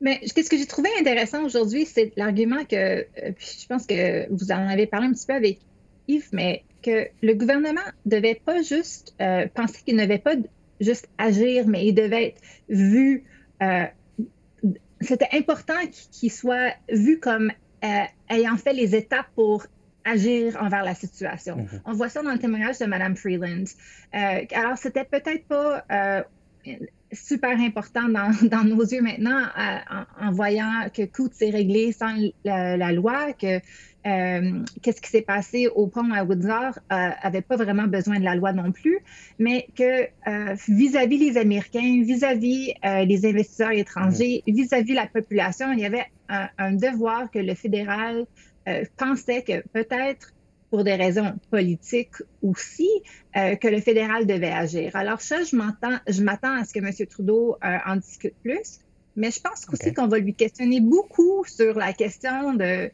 Mais 0.00 0.20
ce 0.26 0.32
que 0.34 0.56
j'ai 0.56 0.66
trouvé 0.66 0.90
intéressant 1.00 1.44
aujourd'hui, 1.44 1.86
c'est 1.86 2.12
l'argument 2.16 2.64
que, 2.64 3.06
je 3.16 3.66
pense 3.66 3.86
que 3.86 4.30
vous 4.30 4.52
en 4.52 4.68
avez 4.68 4.86
parlé 4.86 5.06
un 5.06 5.12
petit 5.12 5.26
peu 5.26 5.34
avec 5.34 5.58
Yves, 6.08 6.28
mais 6.32 6.64
que 6.82 7.08
le 7.22 7.34
gouvernement 7.34 7.80
devait 8.04 8.40
pas 8.44 8.62
juste 8.62 9.14
penser 9.54 9.82
qu'il 9.84 9.96
ne 9.96 10.02
devait 10.02 10.18
pas 10.18 10.34
juste 10.80 11.08
agir, 11.16 11.66
mais 11.66 11.86
il 11.86 11.94
devait 11.94 12.26
être 12.26 12.40
vu 12.68 13.24
c'était 15.00 15.28
important 15.32 15.78
qu'il 16.12 16.32
soit 16.32 16.74
vu 16.90 17.18
comme 17.20 17.52
euh, 17.84 18.04
ayant 18.30 18.56
fait 18.56 18.72
les 18.72 18.94
étapes 18.94 19.28
pour 19.34 19.66
agir 20.04 20.56
envers 20.60 20.84
la 20.84 20.94
situation. 20.94 21.56
Mhm. 21.56 21.80
On 21.84 21.92
voit 21.92 22.08
ça 22.08 22.22
dans 22.22 22.32
le 22.32 22.38
témoignage 22.38 22.78
de 22.78 22.86
Mme 22.86 23.16
Freeland. 23.16 23.64
Euh, 24.14 24.44
alors, 24.54 24.78
c'était 24.78 25.04
peut-être 25.04 25.46
pas 25.46 25.84
euh, 25.90 26.22
super 27.12 27.58
important 27.60 28.08
dans, 28.08 28.32
dans, 28.48 28.64
nos 28.64 28.82
yeux 28.82 29.02
maintenant 29.02 29.42
en, 30.20 30.32
voyant 30.32 30.88
que 30.92 31.04
Coutts 31.04 31.34
s'est 31.34 31.50
réglé 31.50 31.92
sans 31.92 32.14
la, 32.44 32.76
la 32.76 32.92
loi, 32.92 33.32
que 33.32 33.60
euh, 34.06 34.62
qu'est-ce 34.82 35.00
qui 35.00 35.10
s'est 35.10 35.22
passé 35.22 35.66
au 35.66 35.88
pont 35.88 36.12
à 36.12 36.22
Windsor 36.22 36.78
n'avait 36.90 37.38
euh, 37.38 37.40
pas 37.40 37.56
vraiment 37.56 37.88
besoin 37.88 38.20
de 38.20 38.24
la 38.24 38.36
loi 38.36 38.52
non 38.52 38.70
plus, 38.70 38.98
mais 39.40 39.66
que 39.76 40.04
euh, 40.28 40.54
vis-à-vis 40.68 41.18
les 41.18 41.36
Américains, 41.36 42.02
vis-à-vis 42.04 42.74
les 42.84 43.26
investisseurs 43.26 43.72
étrangers, 43.72 44.44
mm-hmm. 44.46 44.54
vis-à-vis 44.54 44.94
la 44.94 45.06
population, 45.06 45.72
il 45.72 45.80
y 45.80 45.84
avait 45.84 46.06
un, 46.28 46.72
devoir 46.72 47.30
que 47.30 47.38
le 47.38 47.54
fédéral 47.54 48.26
pensait 48.96 49.42
que 49.42 49.66
peut-être 49.68 50.32
pour 50.70 50.84
des 50.84 50.94
raisons 50.94 51.34
politiques 51.50 52.16
aussi, 52.42 52.88
que 53.34 53.68
le 53.68 53.80
fédéral 53.80 54.26
devait 54.26 54.50
agir. 54.50 54.96
Alors 54.96 55.20
ça, 55.20 55.42
je 55.44 55.54
m'attends, 55.54 55.98
je 56.08 56.22
m'attends 56.22 56.54
à 56.54 56.64
ce 56.64 56.72
que 56.72 56.78
M. 56.78 56.90
Trudeau 57.06 57.56
en 57.62 57.96
discute 57.96 58.34
plus, 58.42 58.80
mais 59.14 59.30
je 59.30 59.40
pense 59.40 59.66
aussi 59.72 59.94
qu'on 59.94 60.08
va 60.08 60.18
lui 60.18 60.34
questionner 60.34 60.80
beaucoup 60.80 61.44
sur 61.46 61.74
la 61.74 61.92
question 61.92 62.54
de 62.54 62.90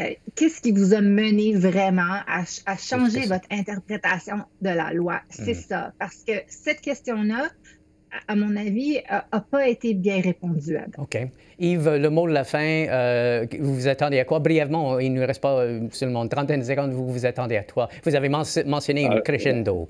euh, 0.00 0.14
qu'est-ce 0.34 0.60
qui 0.60 0.72
vous 0.72 0.94
a 0.94 1.00
mené 1.00 1.54
vraiment 1.54 2.20
à, 2.26 2.44
changer 2.76 3.26
votre 3.26 3.46
interprétation 3.50 4.44
de 4.62 4.70
la 4.70 4.92
loi? 4.92 5.20
C'est 5.28 5.52
hmm. 5.52 5.62
ça. 5.68 5.92
Parce 5.98 6.22
que 6.24 6.32
cette 6.48 6.80
question-là, 6.80 7.50
à 8.28 8.36
mon 8.36 8.56
avis, 8.56 8.98
n'a 9.10 9.40
pas 9.50 9.68
été 9.68 9.94
bien 9.94 10.20
répondue 10.20 10.76
à 10.76 10.86
OK. 10.98 11.18
Yves, 11.58 11.96
le 11.96 12.10
mot 12.10 12.26
de 12.28 12.32
la 12.32 12.44
fin, 12.44 12.86
euh, 12.88 13.46
vous 13.58 13.74
vous 13.74 13.88
attendez 13.88 14.18
à 14.18 14.24
quoi? 14.24 14.38
Brièvement, 14.38 14.98
il 14.98 15.12
ne 15.12 15.22
reste 15.22 15.42
pas 15.42 15.60
euh, 15.60 15.88
seulement 15.90 16.22
une 16.22 16.28
trentaine 16.28 16.60
de 16.60 16.64
secondes, 16.64 16.92
vous 16.92 17.08
vous 17.08 17.26
attendez 17.26 17.56
à 17.56 17.62
quoi? 17.62 17.88
Vous 18.04 18.14
avez 18.14 18.28
mentionné 18.28 19.04
une 19.04 19.20
crescendo. 19.22 19.88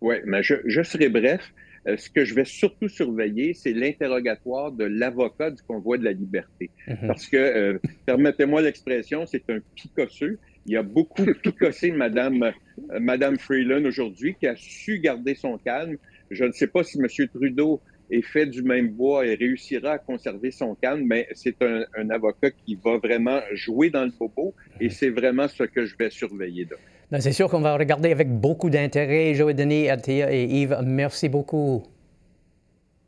Oui, 0.00 0.16
mais 0.24 0.42
je, 0.42 0.54
je 0.66 0.82
serai 0.82 1.08
bref. 1.08 1.40
Euh, 1.86 1.96
ce 1.96 2.10
que 2.10 2.24
je 2.24 2.34
vais 2.34 2.44
surtout 2.44 2.88
surveiller, 2.88 3.54
c'est 3.54 3.72
l'interrogatoire 3.72 4.72
de 4.72 4.84
l'avocat 4.84 5.50
du 5.50 5.62
convoi 5.62 5.98
de 5.98 6.04
la 6.04 6.12
liberté. 6.12 6.70
Mhm. 6.88 7.06
Parce 7.06 7.26
que, 7.28 7.36
euh, 7.36 7.78
permettez-moi 8.06 8.62
l'expression, 8.62 9.24
c'est 9.26 9.48
un 9.50 9.58
picosseux. 9.74 10.38
Il 10.66 10.72
y 10.72 10.76
a 10.76 10.82
beaucoup 10.82 11.24
picossé 11.42 11.92
Madame, 11.92 12.42
euh, 12.42 13.00
Madame 13.00 13.38
Freeland 13.38 13.84
aujourd'hui, 13.84 14.34
qui 14.38 14.48
a 14.48 14.56
su 14.56 14.98
garder 14.98 15.34
son 15.34 15.58
calme. 15.58 15.96
Je 16.30 16.44
ne 16.44 16.52
sais 16.52 16.66
pas 16.66 16.82
si 16.82 16.98
M. 16.98 17.06
Trudeau 17.34 17.80
est 18.10 18.22
fait 18.22 18.46
du 18.46 18.62
même 18.62 18.88
bois 18.88 19.26
et 19.26 19.34
réussira 19.34 19.92
à 19.92 19.98
conserver 19.98 20.50
son 20.50 20.74
calme, 20.74 21.04
mais 21.06 21.28
c'est 21.34 21.60
un, 21.62 21.84
un, 21.96 22.10
avocat 22.10 22.50
qui 22.50 22.78
va 22.82 22.98
vraiment 22.98 23.40
jouer 23.52 23.90
dans 23.90 24.04
le 24.04 24.12
popo 24.12 24.54
et 24.80 24.90
c'est 24.90 25.10
vraiment 25.10 25.48
ce 25.48 25.64
que 25.64 25.86
je 25.86 25.96
vais 25.96 26.10
surveiller. 26.10 26.68
Ben, 27.10 27.20
c'est 27.20 27.32
sûr 27.32 27.48
qu'on 27.48 27.60
va 27.60 27.76
regarder 27.76 28.10
avec 28.10 28.28
beaucoup 28.28 28.70
d'intérêt. 28.70 29.34
Joël 29.34 29.54
Denis, 29.54 29.88
Athea 29.88 30.32
et 30.32 30.44
Yves, 30.44 30.78
merci 30.84 31.28
beaucoup. 31.28 31.84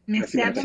Merci, 0.06 0.40
à 0.40 0.52
vous. 0.52 0.62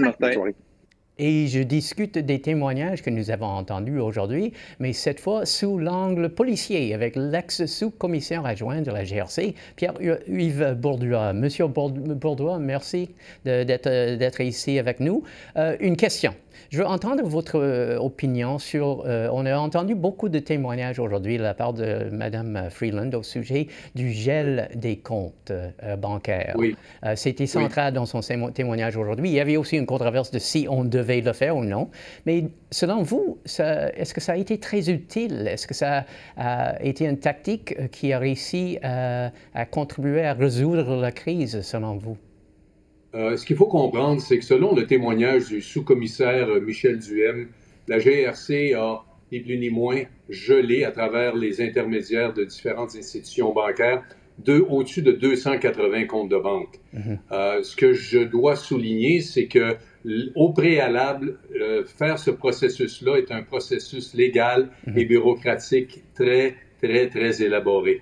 Et 1.19 1.47
je 1.47 1.59
discute 1.59 2.17
des 2.17 2.41
témoignages 2.41 3.03
que 3.03 3.11
nous 3.11 3.29
avons 3.29 3.45
entendus 3.45 3.99
aujourd'hui, 3.99 4.53
mais 4.79 4.93
cette 4.93 5.19
fois 5.19 5.45
sous 5.45 5.77
l'angle 5.77 6.29
policier, 6.29 6.93
avec 6.93 7.15
l'ex-sous-commissaire 7.15 8.45
adjoint 8.45 8.81
de 8.81 8.89
la 8.89 9.03
GRC, 9.03 9.53
Pierre-Yves 9.75 10.73
Bourdois. 10.73 11.33
Monsieur 11.33 11.67
Bourdois, 11.67 12.57
merci 12.57 13.09
d'être 13.45 14.41
ici 14.41 14.79
avec 14.79 14.99
nous. 14.99 15.23
Euh, 15.57 15.77
une 15.79 15.97
question. 15.97 16.33
Je 16.69 16.79
veux 16.79 16.85
entendre 16.85 17.23
votre 17.23 17.59
euh, 17.59 17.97
opinion 17.97 18.59
sur. 18.59 19.03
Euh, 19.05 19.29
on 19.31 19.45
a 19.45 19.55
entendu 19.57 19.95
beaucoup 19.95 20.29
de 20.29 20.39
témoignages 20.39 20.99
aujourd'hui 20.99 21.37
de 21.37 21.43
la 21.43 21.53
part 21.53 21.73
de 21.73 22.09
Mme 22.11 22.69
Freeland 22.69 23.11
au 23.13 23.23
sujet 23.23 23.67
du 23.95 24.11
gel 24.11 24.69
des 24.75 24.97
comptes 24.97 25.51
euh, 25.51 25.95
bancaires. 25.95 26.55
Oui. 26.57 26.75
C'était 27.15 27.47
central 27.47 27.93
dans 27.93 28.05
son 28.05 28.21
témoignage 28.51 28.97
aujourd'hui. 28.97 29.29
Il 29.29 29.35
y 29.35 29.39
avait 29.39 29.57
aussi 29.57 29.77
une 29.77 29.85
controverse 29.85 30.31
de 30.31 30.39
si 30.39 30.67
on 30.69 30.83
devait 30.83 31.21
le 31.21 31.33
faire 31.33 31.55
ou 31.57 31.63
non. 31.63 31.89
Mais 32.25 32.45
selon 32.71 33.03
vous, 33.03 33.37
est-ce 33.45 34.13
que 34.13 34.21
ça 34.21 34.33
a 34.33 34.37
été 34.37 34.57
très 34.57 34.89
utile? 34.89 35.47
Est-ce 35.47 35.67
que 35.67 35.73
ça 35.73 36.05
a 36.37 36.81
été 36.81 37.05
une 37.05 37.19
tactique 37.19 37.89
qui 37.91 38.13
a 38.13 38.19
réussi 38.19 38.79
à 38.83 39.65
contribuer 39.69 40.25
à 40.25 40.33
résoudre 40.33 40.95
la 40.95 41.11
crise, 41.11 41.61
selon 41.61 41.97
vous? 41.97 42.17
Euh, 43.15 43.37
ce 43.37 43.45
qu'il 43.45 43.55
faut 43.55 43.67
comprendre, 43.67 44.19
c'est 44.21 44.39
que 44.39 44.45
selon 44.45 44.73
le 44.73 44.87
témoignage 44.87 45.47
du 45.47 45.61
sous-commissaire 45.61 46.49
euh, 46.49 46.59
Michel 46.59 46.99
Duhem, 46.99 47.47
la 47.87 47.99
GRC 47.99 48.73
a 48.73 49.03
ni 49.31 49.39
plus 49.39 49.57
ni 49.57 49.69
moins 49.69 50.01
gelé 50.29 50.83
à 50.83 50.91
travers 50.91 51.35
les 51.35 51.61
intermédiaires 51.61 52.33
de 52.33 52.43
différentes 52.43 52.95
institutions 52.95 53.53
bancaires 53.53 54.03
de, 54.43 54.65
au-dessus 54.67 55.03
de 55.03 55.11
280 55.11 56.05
comptes 56.05 56.29
de 56.29 56.37
banque. 56.37 56.79
Mhm. 56.93 57.19
Euh, 57.31 57.61
ce 57.61 57.75
que 57.75 57.93
je 57.93 58.19
dois 58.19 58.55
souligner, 58.55 59.21
c'est 59.21 59.45
que 59.45 59.75
au 60.35 60.51
préalable, 60.51 61.37
faire 61.85 62.19
ce 62.19 62.29
processus-là 62.31 63.17
est 63.17 63.31
un 63.31 63.43
processus 63.43 64.13
légal 64.13 64.69
mhm. 64.87 64.97
et 64.97 65.05
bureaucratique 65.05 66.03
très, 66.13 66.55
très, 66.81 67.09
très 67.09 67.41
élaboré. 67.43 68.01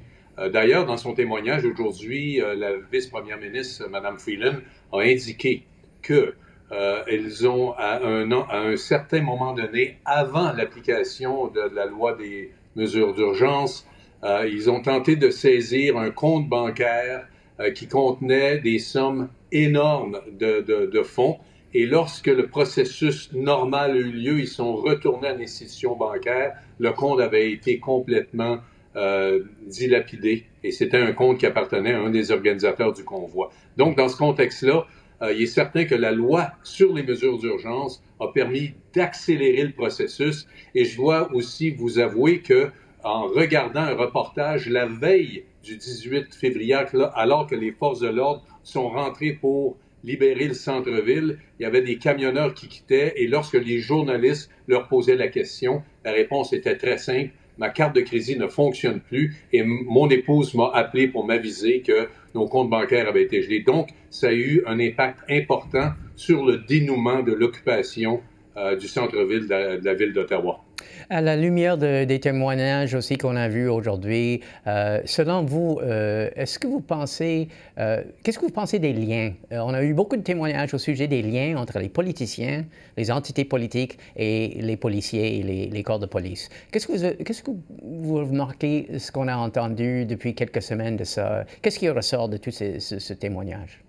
D'ailleurs, 0.50 0.86
dans 0.86 0.98
son 0.98 1.14
témoignage 1.14 1.66
aujourd'hui, 1.66 2.42
la 2.56 2.72
vice-première 2.92 3.38
ministre, 3.38 3.88
Mme 3.90 4.18
Freeland, 4.18 4.58
a 4.92 5.00
indiqué 5.02 5.64
que 6.02 6.34
euh, 6.72 7.04
elles 7.08 7.48
ont, 7.48 7.74
à 7.78 8.00
un, 8.02 8.78
certain 8.78 9.22
moment 9.22 9.54
donné, 9.54 9.98
avant 10.06 10.54
l'application 10.54 11.48
de 11.48 11.62
la 11.76 11.86
loi 11.86 12.14
des 12.16 12.52
mesures 12.76 13.14
d'urgence, 13.14 13.86
euh, 14.24 14.48
ils 14.50 14.70
ont 14.70 14.82
tenté 14.82 15.16
de 15.16 15.30
saisir 15.30 15.98
un 15.98 16.12
compte 16.12 16.48
bancaire 16.48 17.28
euh, 17.60 17.72
qui 17.72 17.88
contenait 17.88 18.60
des 18.60 18.80
sommes 18.80 19.30
énormes 19.52 20.22
de, 20.32 20.62
de, 20.62 20.86
de, 20.86 21.04
fonds. 21.04 21.40
Et 21.74 21.86
lorsque 21.86 22.28
le 22.28 22.48
processus 22.48 23.32
normal 23.34 23.92
a 23.92 23.96
eu 23.96 24.12
lieu, 24.12 24.40
ils 24.40 24.48
sont 24.48 24.76
retournés 24.76 25.30
à 25.30 25.34
l'institution 25.34 25.96
bancaire. 25.96 26.54
Le 26.80 26.92
compte 26.94 27.20
avait 27.20 27.52
été 27.52 27.80
complètement 27.80 28.60
euh, 28.96 29.44
dilapidé. 29.68 30.46
Et 30.64 30.72
c'était 30.72 30.98
un 30.98 31.14
compte 31.14 31.38
qui 31.38 31.46
appartenait 31.46 31.94
à 31.94 32.02
un 32.02 32.10
des 32.10 32.32
organisateurs 32.32 32.94
du 32.94 33.04
convoi. 33.04 33.50
Donc, 33.78 33.96
dans 33.96 34.10
ce 34.10 34.18
contexte-là, 34.18 34.86
euh, 35.22 35.34
il 35.34 35.44
est 35.44 35.46
certain 35.46 35.86
que 35.86 35.96
la 35.96 36.12
loi 36.12 36.52
sur 36.64 36.94
les 36.94 37.04
mesures 37.04 37.38
d'urgence 37.38 38.04
a 38.20 38.28
permis 38.28 38.74
d'accélérer 38.94 39.64
le 39.64 39.72
processus. 39.72 40.48
Et 40.76 40.86
je 40.86 40.98
dois 40.98 41.32
aussi 41.34 41.70
vous 41.70 42.00
avouer 42.00 42.42
que 42.42 42.70
en 43.04 43.28
regardant 43.28 43.82
un 43.82 43.96
reportage 43.96 44.68
la 44.68 44.86
veille 44.86 45.46
du 45.64 45.78
18 45.78 46.36
février, 46.36 46.76
alors 47.16 47.48
que 47.48 47.56
les 47.56 47.72
forces 47.72 48.00
de 48.00 48.10
l'ordre 48.10 48.44
sont 48.64 48.90
rentrées 48.90 49.34
pour 49.34 49.78
libérer 50.04 50.48
le 50.48 50.54
centre-ville, 50.54 51.38
il 51.60 51.64
y 51.64 51.66
avait 51.66 51.82
des 51.82 51.98
camionneurs 51.98 52.54
qui 52.54 52.68
quittaient. 52.68 53.14
Et 53.16 53.28
lorsque 53.28 53.54
les 53.54 53.80
journalistes 53.80 54.50
leur 54.68 54.88
posaient 54.88 55.16
la 55.16 55.28
question, 55.28 55.84
la 56.04 56.12
réponse 56.12 56.54
était 56.54 56.78
très 56.78 56.98
simple 56.98 57.32
ma 57.62 57.70
carte 57.70 57.96
de 57.96 58.02
crédit 58.02 58.38
ne 58.38 58.48
fonctionne 58.48 59.00
plus 59.00 59.36
et 59.54 59.62
mon 59.64 60.10
épouse 60.10 60.56
m'a 60.56 60.72
appelé 60.74 61.08
pour 61.08 61.26
m'aviser 61.26 61.82
que 61.82 62.08
nos 62.34 62.48
comptes 62.48 62.72
bancaires 62.72 63.08
avaient 63.08 63.22
été 63.22 63.44
gelés. 63.44 63.62
Donc, 63.62 63.90
ça 64.10 64.30
a 64.30 64.34
eu 64.34 64.64
un 64.66 64.80
impact 64.80 65.20
important 65.30 65.92
sur 66.16 66.44
le 66.44 66.58
dénouement 66.58 67.22
de 67.22 67.32
l'occupation 67.32 68.22
euh, 68.58 68.76
du 68.76 68.88
centre-ville 68.88 69.48
de, 69.48 69.86
la 69.86 69.94
ville 69.94 70.12
d'Ottawa. 70.12 70.60
À 71.10 71.22
la 71.22 71.36
lumière 71.36 71.78
des 71.78 72.20
témoignages 72.20 72.96
aussi 72.96 73.18
qu'on 73.18 73.36
a 73.36 73.48
vus 73.48 73.68
aujourd'hui, 73.68 74.42
euh, 74.68 75.02
selon 75.06 75.44
vous, 75.44 75.80
euh, 75.82 76.30
est-ce 76.36 76.60
que 76.60 76.68
vous 76.68 76.82
pensez, 76.82 77.48
euh, 77.78 78.02
qu'est-ce 78.24 78.40
que 78.40 78.46
vous 78.46 78.52
pensez 78.52 78.80
des 78.80 78.94
liens? 78.94 79.34
on 79.52 79.74
a 79.74 79.84
eu 79.84 79.94
beaucoup 79.94 80.18
de 80.18 80.22
témoignages 80.22 80.74
au 80.74 80.78
sujet 80.78 81.08
des 81.08 81.22
liens 81.22 81.58
entre 81.58 81.80
les 81.80 81.90
politiciens, 81.90 82.66
les 82.98 83.12
entités 83.12 83.46
politiques 83.46 83.98
et 84.16 84.58
les 84.60 84.78
policiers 84.78 85.40
et 85.40 85.44
les, 85.44 85.84
corps 85.84 86.00
de 86.00 86.06
police. 86.06 86.50
Qu'est-ce 86.72 86.88
que 86.88 87.52
vous, 87.84 88.16
remarquez, 88.16 88.88
ce 88.98 89.12
qu'on 89.12 89.28
a 89.28 89.36
entendu 89.36 90.06
depuis 90.06 90.36
quelques 90.36 90.62
semaines 90.62 90.96
de 90.96 91.04
ça? 91.04 91.46
Qu'est-ce 91.62 91.80
qui 91.80 91.90
ressort 91.90 92.30
de 92.30 92.38
tout 92.38 92.52
ce, 92.52 93.14
témoignage? 93.14 93.82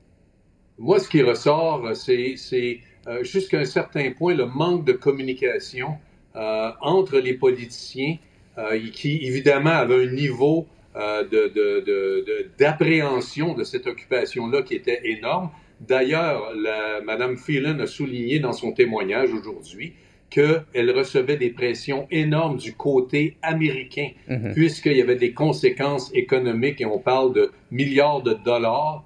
Moi, 0.79 0.99
ce 0.99 1.09
qui 1.09 1.23
ressort, 1.23 1.95
c'est, 1.95 2.81
jusqu'à 3.23 3.59
un 3.59 3.65
certain 3.65 4.11
point 4.13 4.35
le 4.35 4.47
manque 4.47 4.85
de 4.85 4.93
communication 4.93 5.99
entre 6.35 7.19
les 7.19 7.35
politiciens 7.35 8.17
euh, 8.59 8.79
qui, 8.93 9.27
évidemment, 9.27 9.71
avaient 9.71 10.07
un 10.07 10.11
niveau 10.11 10.67
euh, 10.95 11.25
d'appréhension 12.59 13.55
de, 13.55 13.61
de, 13.61 13.65
cette 13.65 13.87
occupation-là 13.87 14.61
qui 14.61 14.75
était 14.75 15.01
énorme. 15.05 15.49
D'ailleurs, 15.81 16.53
Mme 17.03 17.39
Phelan 17.39 17.79
a 17.81 17.87
souligné 17.87 18.41
dans 18.41 18.53
son 18.53 18.73
témoignage 18.73 19.33
aujourd'hui 19.33 19.95
qu'elle 20.29 20.91
recevait 20.91 21.39
des 21.39 21.49
pressions 21.49 22.07
énormes 22.11 22.59
du 22.59 22.75
côté 22.75 23.39
américain, 23.41 24.11
mm-hmm. 24.29 24.53
puisqu'il 24.53 24.99
y 24.99 25.01
avait 25.01 25.17
des 25.17 25.33
conséquences 25.33 26.11
économiques, 26.13 26.83
et 26.83 26.87
on 26.87 26.99
parle 26.99 27.33
de 27.33 27.53
milliards 27.71 28.21
de 28.21 28.35
dollars. 28.35 29.05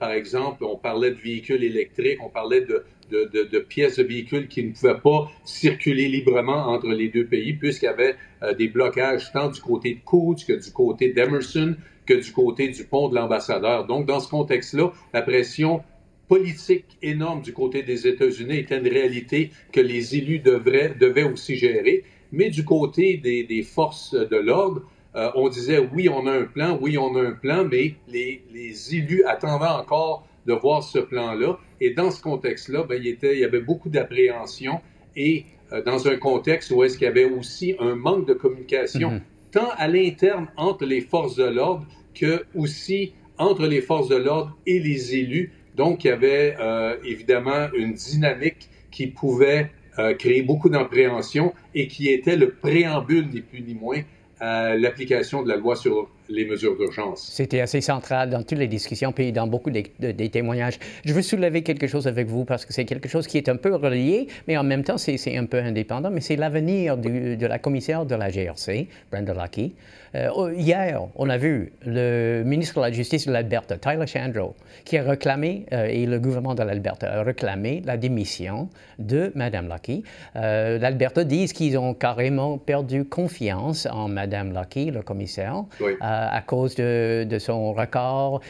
par 0.00 0.10
exemple, 0.10 0.64
on 0.64 0.76
parlait 0.76 1.12
de 1.12 1.20
véhicules 1.20 1.62
électriques, 1.62 2.18
on 2.20 2.30
parlait 2.30 2.62
de, 2.62 2.84
de, 3.12 3.58
pièces 3.58 3.96
de 3.96 4.02
véhicules 4.02 4.48
qui 4.48 4.64
ne 4.64 4.72
pouvaient 4.72 5.00
pas 5.02 5.30
circuler 5.44 6.08
librement 6.08 6.68
entre 6.68 6.88
les 6.88 7.08
deux 7.08 7.26
pays, 7.26 7.52
puisqu'il 7.52 7.86
y 7.86 7.88
avait 7.88 8.16
euh, 8.42 8.54
des 8.54 8.68
blocages 8.68 9.30
tant 9.32 9.48
du 9.48 9.60
côté 9.60 9.94
de 9.94 10.00
Coates 10.04 10.44
que 10.46 10.52
du 10.52 10.72
côté 10.72 11.12
d'Emerson, 11.12 11.76
que 12.06 12.14
du 12.14 12.32
côté 12.32 12.68
du 12.68 12.84
pont 12.84 13.08
de 13.08 13.14
l'ambassadeur. 13.14 13.86
Donc, 13.86 14.06
dans 14.06 14.20
ce 14.20 14.28
contexte-là, 14.28 14.92
la 15.12 15.22
pression 15.22 15.82
politique 16.28 16.86
énorme 17.02 17.42
du 17.42 17.52
côté 17.52 17.82
des 17.82 18.06
États-Unis 18.06 18.58
était 18.58 18.78
une 18.78 18.88
réalité 18.88 19.50
que 19.70 19.80
les 19.80 20.16
élus 20.16 20.38
devraient, 20.38 20.94
devaient 20.98 21.24
aussi 21.24 21.56
gérer. 21.56 22.04
Mais 22.32 22.48
du 22.48 22.64
côté 22.64 23.18
des, 23.18 23.62
forces 23.62 24.14
de 24.14 24.36
l'ordre, 24.36 24.82
euh, 25.14 25.30
on 25.34 25.50
disait 25.50 25.78
oui, 25.78 26.08
on 26.08 26.26
a 26.26 26.32
un 26.32 26.44
plan, 26.44 26.78
oui, 26.80 26.96
on 26.96 27.14
a 27.16 27.20
un 27.20 27.32
plan, 27.32 27.66
mais 27.70 27.96
les, 28.08 28.42
les 28.52 28.96
élus 28.96 29.24
attendaient 29.24 29.66
encore 29.66 30.26
de 30.46 30.52
voir 30.52 30.82
ce 30.82 30.98
plan-là. 30.98 31.58
Et 31.80 31.90
dans 31.90 32.10
ce 32.10 32.20
contexte-là, 32.22 32.84
ben, 32.84 33.00
il, 33.00 33.08
était, 33.08 33.34
il 33.34 33.40
y 33.40 33.44
avait 33.44 33.60
beaucoup 33.60 33.88
d'appréhension 33.88 34.80
et 35.16 35.44
euh, 35.72 35.82
dans 35.82 36.08
un 36.08 36.16
contexte 36.16 36.70
où 36.70 36.82
est-ce 36.82 36.98
qu'il 36.98 37.06
y 37.06 37.10
avait 37.10 37.24
aussi 37.24 37.74
un 37.78 37.94
manque 37.94 38.26
de 38.26 38.34
communication, 38.34 39.12
mm-hmm. 39.12 39.20
tant 39.52 39.68
à 39.76 39.88
l'interne 39.88 40.48
entre 40.56 40.84
les 40.84 41.00
forces 41.00 41.36
de 41.36 41.44
l'ordre 41.44 41.86
que 42.14 42.44
aussi 42.54 43.12
entre 43.38 43.66
les 43.66 43.80
forces 43.80 44.08
de 44.08 44.16
l'ordre 44.16 44.56
et 44.66 44.78
les 44.78 45.14
élus. 45.14 45.52
Donc, 45.76 46.04
il 46.04 46.08
y 46.08 46.10
avait 46.10 46.54
euh, 46.60 46.96
évidemment 47.04 47.68
une 47.74 47.94
dynamique 47.94 48.68
qui 48.90 49.06
pouvait 49.06 49.70
euh, 49.98 50.14
créer 50.14 50.42
beaucoup 50.42 50.68
d'appréhension 50.68 51.54
et 51.74 51.88
qui 51.88 52.08
était 52.08 52.36
le 52.36 52.50
préambule, 52.50 53.28
ni 53.32 53.40
plus 53.40 53.62
ni 53.62 53.74
moins, 53.74 54.02
à 54.38 54.76
l'application 54.76 55.42
de 55.42 55.48
la 55.48 55.56
loi 55.56 55.76
sur 55.76 56.10
les 56.28 56.44
mesures 56.44 56.76
d'urgence. 56.76 57.28
C'était 57.32 57.60
assez 57.60 57.80
central 57.80 58.30
dans 58.30 58.42
toutes 58.42 58.58
les 58.58 58.68
discussions, 58.68 59.12
puis 59.12 59.32
dans 59.32 59.46
beaucoup 59.46 59.70
des, 59.70 59.82
témoignages. 60.30 60.78
Je 61.04 61.12
veux 61.12 61.22
soulever 61.22 61.62
quelque 61.62 61.86
chose 61.86 62.06
avec 62.06 62.28
vous 62.28 62.44
parce 62.44 62.64
que 62.64 62.72
c'est 62.72 62.84
quelque 62.84 63.08
chose 63.08 63.26
qui 63.26 63.38
est 63.38 63.48
un 63.48 63.56
peu 63.56 63.74
relié, 63.74 64.28
mais 64.48 64.56
en 64.56 64.64
même 64.64 64.84
temps, 64.84 64.98
c'est 64.98 65.36
un 65.36 65.46
peu 65.46 65.58
indépendant, 65.58 66.10
mais 66.10 66.20
c'est 66.20 66.36
l'avenir 66.36 66.96
de 66.96 67.46
la 67.46 67.58
commissaire 67.58 68.06
de 68.06 68.14
la 68.14 68.30
GRC, 68.30 68.88
Brenda 69.10 69.34
Lucky. 69.34 69.74
Euh, 70.14 70.28
oh, 70.34 70.50
hier, 70.50 71.00
on 71.16 71.30
a 71.30 71.38
vu 71.38 71.72
le 71.86 72.42
ministre 72.44 72.76
de 72.76 72.80
la 72.82 72.92
Justice 72.92 73.26
de 73.26 73.32
l'Alberta, 73.32 73.78
Tyler 73.78 74.06
Chandro, 74.06 74.54
qui 74.84 74.98
a 74.98 75.02
réclamé, 75.02 75.64
euh, 75.72 75.86
et 75.86 76.04
le 76.04 76.18
gouvernement 76.18 76.54
de 76.54 76.62
l'Alberta 76.62 77.20
a 77.20 77.22
réclamé 77.22 77.82
la 77.86 77.96
démission 77.96 78.68
de 78.98 79.32
Mme 79.34 79.68
Lucky. 79.70 80.04
Euh, 80.36 80.78
L'Alberta 80.78 81.24
dit 81.24 81.46
qu'ils 81.46 81.78
ont 81.78 81.94
carrément 81.94 82.58
perdu 82.58 83.06
confiance 83.06 83.86
en 83.90 84.08
Mme 84.08 84.52
Lucky, 84.52 84.90
le 84.90 85.00
commissaire. 85.00 85.64
Oui 85.80 85.92
à 86.30 86.42
cause 86.42 86.74
de, 86.74 87.38
son 87.38 87.72
record, 87.72 88.40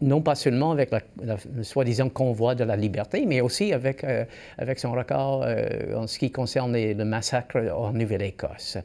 non 0.00 0.20
pas 0.20 0.34
seulement 0.34 0.72
avec 0.72 0.90
le 1.22 1.62
soi-disant 1.62 2.08
convoi 2.08 2.54
de 2.54 2.64
la 2.64 2.76
liberté, 2.76 3.24
mais 3.26 3.40
aussi 3.40 3.72
avec, 3.72 4.04
euh, 4.04 4.24
avec 4.58 4.78
son 4.78 4.92
record 4.92 5.42
euh, 5.44 5.94
en 5.96 6.06
ce 6.06 6.18
qui 6.18 6.30
concerne 6.30 6.76
le 6.76 7.04
massacre 7.04 7.58
en 7.76 7.92
Nouvelle-Écosse. 7.92 8.78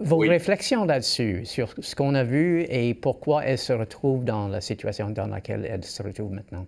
Vos 0.00 0.18
réflexions 0.18 0.84
là-dessus, 0.84 1.44
sur 1.44 1.72
ce 1.78 1.94
qu'on 1.94 2.14
a 2.14 2.24
vu 2.24 2.64
et 2.68 2.92
pourquoi 2.94 3.44
elle 3.44 3.58
se 3.58 3.72
retrouve 3.72 4.24
dans 4.24 4.48
la 4.48 4.60
situation 4.60 5.10
dans 5.10 5.28
laquelle 5.28 5.64
elle 5.70 5.84
se 5.84 6.02
retrouve 6.02 6.32
maintenant? 6.32 6.66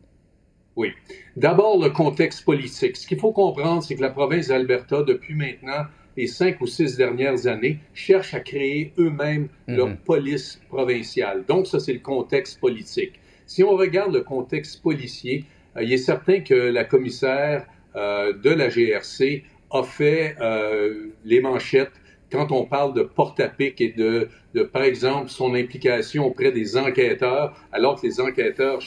Oui. 0.76 0.92
D'abord, 1.36 1.82
le 1.82 1.90
contexte 1.90 2.44
politique. 2.44 2.96
Ce 2.96 3.08
qu'il 3.08 3.18
faut 3.18 3.32
comprendre, 3.32 3.82
c'est 3.82 3.96
que 3.96 4.00
la 4.00 4.10
province 4.10 4.46
d'Alberta, 4.46 5.02
depuis 5.02 5.34
maintenant 5.34 5.86
les 6.18 6.26
cinq 6.26 6.60
ou 6.60 6.66
six 6.66 6.96
dernières 6.96 7.46
années, 7.46 7.78
cherchent 7.94 8.34
à 8.34 8.40
créer 8.40 8.92
eux-mêmes 8.98 9.48
leur 9.68 9.90
mhm. 9.90 9.98
police 9.98 10.60
provinciale. 10.68 11.44
Donc, 11.46 11.68
ça, 11.68 11.78
c'est 11.78 11.92
le 11.92 12.00
contexte 12.00 12.58
politique. 12.58 13.20
Si 13.46 13.62
on 13.62 13.76
regarde 13.76 14.12
le 14.12 14.22
contexte 14.22 14.82
policier, 14.82 15.44
euh, 15.76 15.84
il 15.84 15.92
est 15.92 15.96
certain 16.12 16.40
que 16.40 16.54
la 16.54 16.82
commissaire 16.82 17.66
euh, 17.94 18.32
de 18.32 18.50
la 18.50 18.68
GRC 18.68 19.44
a 19.70 19.82
fait 19.84 20.34
euh, 20.40 21.12
les 21.24 21.40
manchettes 21.40 21.92
quand 22.32 22.50
on 22.50 22.64
parle 22.64 22.94
de 22.94 23.02
porte-à-pic 23.02 23.80
et 23.80 23.92
de, 23.92 24.28
de, 24.54 24.62
par 24.64 24.82
exemple, 24.82 25.30
son 25.30 25.54
implication 25.54 26.26
auprès 26.26 26.50
des 26.50 26.76
enquêteurs, 26.76 27.56
alors 27.70 28.00
que 28.00 28.06
les 28.08 28.20
enquêteurs 28.20 28.80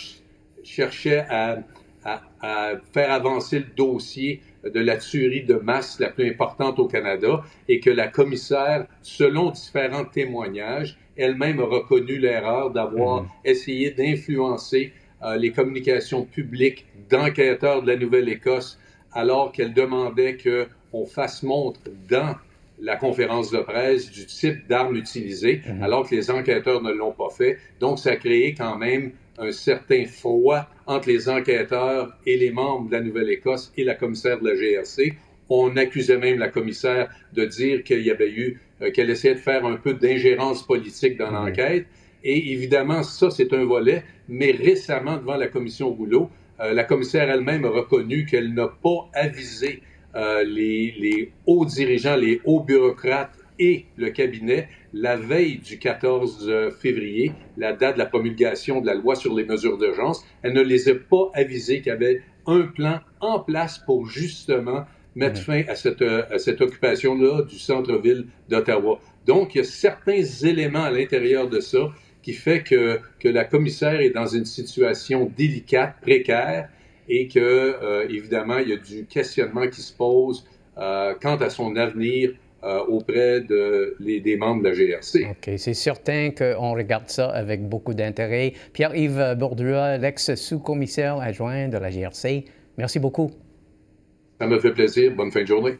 cherchaient 0.63 1.25
à, 1.29 1.59
à, 2.03 2.21
à 2.41 2.73
faire 2.93 3.11
avancer 3.11 3.59
le 3.59 3.65
dossier 3.75 4.41
de 4.63 4.79
la 4.79 4.97
tuerie 4.97 5.43
de 5.43 5.55
masse 5.55 5.99
la 5.99 6.09
plus 6.09 6.29
importante 6.29 6.79
au 6.79 6.87
Canada 6.87 7.43
et 7.67 7.79
que 7.79 7.89
la 7.89 8.07
commissaire, 8.07 8.85
selon 9.01 9.51
différents 9.51 10.05
témoignages, 10.05 10.97
elle-même 11.17 11.59
a 11.59 11.65
reconnu 11.65 12.17
l'erreur 12.17 12.71
d'avoir 12.71 13.23
mhm. 13.23 13.29
essayé 13.45 13.91
d'influencer 13.91 14.93
euh, 15.23 15.35
les 15.37 15.51
communications 15.51 16.23
publiques 16.23 16.85
d'enquêteurs 17.09 17.81
de 17.81 17.87
la 17.87 17.97
Nouvelle-Écosse 17.97 18.79
alors 19.13 19.51
qu'elle 19.51 19.73
demandait 19.73 20.37
qu'on 20.37 21.05
fasse 21.05 21.43
montre 21.43 21.81
dans 22.09 22.35
la 22.79 22.95
conférence 22.95 23.51
de 23.51 23.59
presse 23.59 24.09
du 24.09 24.25
type 24.25 24.67
d'armes 24.67 24.95
utilisées, 24.95 25.61
mhm. 25.67 25.83
alors 25.83 26.09
que 26.09 26.15
les 26.15 26.31
enquêteurs 26.31 26.81
ne 26.81 26.91
l'ont 26.91 27.11
pas 27.11 27.29
fait. 27.29 27.59
Donc, 27.79 27.99
ça 27.99 28.11
a 28.11 28.15
créé 28.15 28.55
quand 28.55 28.77
même 28.77 29.11
un 29.37 29.51
certain 29.51 30.05
froid 30.05 30.67
entre 30.85 31.09
les 31.09 31.29
enquêteurs 31.29 32.13
et 32.25 32.37
les 32.37 32.51
membres 32.51 32.89
de 32.89 32.93
la 32.93 33.01
Nouvelle-Écosse 33.01 33.71
et 33.77 33.83
la 33.83 33.95
commissaire 33.95 34.39
de 34.39 34.49
la 34.49 34.55
GRC. 34.55 35.13
On 35.49 35.75
accusait 35.77 36.17
même 36.17 36.39
la 36.39 36.49
commissaire 36.49 37.09
de 37.33 37.45
dire 37.45 37.83
qu'il 37.83 38.01
y 38.01 38.11
avait 38.11 38.31
eu, 38.31 38.59
euh, 38.81 38.91
qu'elle 38.91 39.09
essayait 39.09 39.35
de 39.35 39.39
faire 39.39 39.65
un 39.65 39.75
peu 39.75 39.93
d'ingérence 39.93 40.65
politique 40.65 41.17
dans 41.17 41.31
l'enquête. 41.31 41.85
Et 42.23 42.53
évidemment, 42.53 43.03
ça, 43.03 43.29
c'est 43.31 43.51
un 43.53 43.65
volet. 43.65 44.03
Mais 44.29 44.51
récemment, 44.51 45.17
devant 45.17 45.37
la 45.37 45.47
commission 45.47 45.89
Rouleau, 45.89 46.29
euh, 46.59 46.73
la 46.73 46.83
commissaire 46.83 47.29
elle-même 47.29 47.65
a 47.65 47.69
reconnu 47.69 48.25
qu'elle 48.25 48.53
n'a 48.53 48.67
pas 48.67 49.09
avisé 49.13 49.81
euh, 50.15 50.43
les, 50.43 50.93
les 50.99 51.31
hauts 51.45 51.65
dirigeants, 51.65 52.15
les 52.15 52.41
hauts 52.45 52.61
bureaucrates 52.61 53.37
et 53.59 53.85
le 53.97 54.09
cabinet 54.09 54.67
la 54.93 55.15
veille 55.15 55.59
du 55.59 55.79
14 55.79 56.47
euh, 56.49 56.71
février, 56.71 57.31
la 57.57 57.73
date 57.73 57.95
de 57.95 57.99
la 57.99 58.05
promulgation 58.05 58.81
de 58.81 58.87
la 58.87 58.95
loi 58.95 59.15
sur 59.15 59.33
les 59.33 59.45
mesures 59.45 59.77
d'urgence. 59.77 60.25
Elle 60.41 60.53
ne 60.53 60.61
les 60.61 60.89
a 60.89 60.95
pas 60.95 61.31
avisés 61.33 61.77
qu'il 61.77 61.87
y 61.87 61.91
avait 61.91 62.21
un 62.45 62.61
plan 62.61 62.99
en 63.19 63.39
place 63.39 63.79
pour 63.79 64.07
justement 64.07 64.85
mettre 65.15 65.41
fin 65.41 65.63
à 65.67 65.75
cette, 65.75 66.01
euh, 66.01 66.23
à 66.31 66.39
cette 66.39 66.61
occupation-là 66.61 67.43
du 67.43 67.57
centre-ville 67.57 68.27
d'Ottawa. 68.49 68.99
Donc, 69.25 69.55
il 69.55 69.59
y 69.59 69.61
a 69.61 69.65
certains 69.65 70.23
éléments 70.23 70.83
à 70.83 70.91
l'intérieur 70.91 71.49
de 71.49 71.59
ça 71.59 71.89
qui 72.21 72.33
fait 72.33 72.63
que, 72.63 72.99
que 73.19 73.27
la 73.27 73.45
commissaire 73.45 73.99
est 73.99 74.11
dans 74.11 74.27
une 74.27 74.45
situation 74.45 75.31
délicate, 75.35 75.95
précaire, 76.01 76.69
et 77.09 77.27
que, 77.27 77.39
euh, 77.39 78.07
évidemment, 78.09 78.57
il 78.59 78.69
y 78.69 78.73
a 78.73 78.77
du 78.77 79.05
questionnement 79.05 79.67
qui 79.67 79.81
se 79.81 79.93
pose 79.93 80.45
quant 80.75 81.35
à 81.35 81.49
son 81.49 81.75
avenir 81.75 82.31
euh, 82.63 82.79
auprès 82.85 83.41
de, 83.41 83.95
les, 83.99 84.19
des 84.19 84.37
membres 84.37 84.63
de 84.63 84.69
la 84.69 84.73
GRC. 84.73 85.27
OK. 85.31 85.57
C'est 85.57 85.73
certain 85.73 86.29
qu'on 86.31 86.73
regarde 86.73 87.09
ça 87.09 87.29
avec 87.29 87.67
beaucoup 87.67 87.93
d'intérêt. 87.93 88.53
Pierre-Yves 88.73 89.35
Bourdua, 89.37 89.97
l'ex-sous-commissaire 89.97 91.19
adjoint 91.19 91.67
de 91.69 91.77
la 91.77 91.89
GRC, 91.89 92.45
merci 92.77 92.99
beaucoup. 92.99 93.31
Ça 94.39 94.47
me 94.47 94.59
fait 94.59 94.73
plaisir. 94.73 95.13
Bonne 95.15 95.31
fin 95.31 95.41
de 95.41 95.47
journée. 95.47 95.77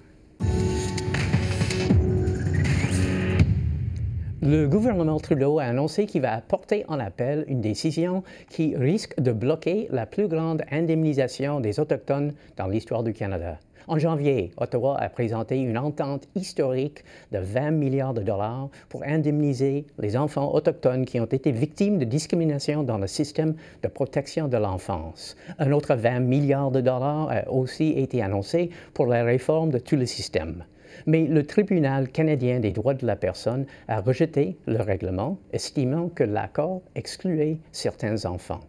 Le 4.44 4.68
gouvernement 4.68 5.20
Trudeau 5.20 5.60
a 5.60 5.66
annoncé 5.66 6.08
qu'il 6.08 6.24
va 6.24 6.42
porter 6.42 6.84
en 6.88 7.00
appel 7.00 7.46
une 7.48 7.62
décision 7.62 8.24
qui 8.50 8.76
risque 8.76 9.20
de 9.20 9.32
bloquer 9.32 9.88
la 9.92 10.08
plus 10.08 10.28
grande 10.28 10.64
indemnisation 10.72 11.60
des 11.60 11.80
Autochtones 11.80 12.34
dans 12.58 12.66
l'histoire 12.66 13.04
du 13.04 13.14
Canada. 13.14 13.60
En 13.88 13.98
janvier, 13.98 14.52
Ottawa 14.58 14.98
a 15.00 15.10
présenté 15.10 15.58
une 15.58 15.78
entente 15.78 16.28
historique 16.36 17.04
de 17.32 17.40
20 17.40 17.72
milliards 17.72 18.14
de 18.14 18.22
dollars 18.22 18.70
pour 18.90 19.04
indemniser 19.04 19.86
les 19.98 20.16
enfants 20.16 20.54
autochtones 20.54 21.06
qui 21.06 21.20
ont 21.20 21.26
été 21.26 21.52
victimes 21.52 21.98
de 21.98 22.06
discrimination 22.06 22.84
dans 22.84 22.98
le 22.98 23.08
système 23.08 23.56
de 23.82 23.88
protection 23.88 24.48
de 24.48 24.58
l'enfance. 24.58 25.36
Un 25.58 25.72
autre 25.72 25.96
20 25.96 26.20
milliards 26.20 26.72
de 26.72 26.82
dollars 26.82 27.32
a 27.32 27.50
aussi 27.50 27.90
été 27.98 28.22
annoncé 28.22 28.70
pour 28.94 29.08
la 29.08 29.24
réforme 29.24 29.72
de 29.72 29.80
tout 29.80 29.96
le 29.96 30.06
système. 30.06 30.64
Mais 31.08 31.26
le 31.26 31.46
tribunal 31.46 32.10
canadien 32.10 32.60
des 32.60 32.72
droits 32.72 32.94
de 32.94 33.06
la 33.06 33.16
personne 33.16 33.66
a 33.88 34.02
rejeté 34.02 34.58
le 34.68 34.82
règlement, 34.82 35.38
estimant 35.54 36.10
que 36.10 36.24
l'accord 36.24 36.82
excluait 36.96 37.58
certains 37.72 38.26
enfants. 38.26 38.60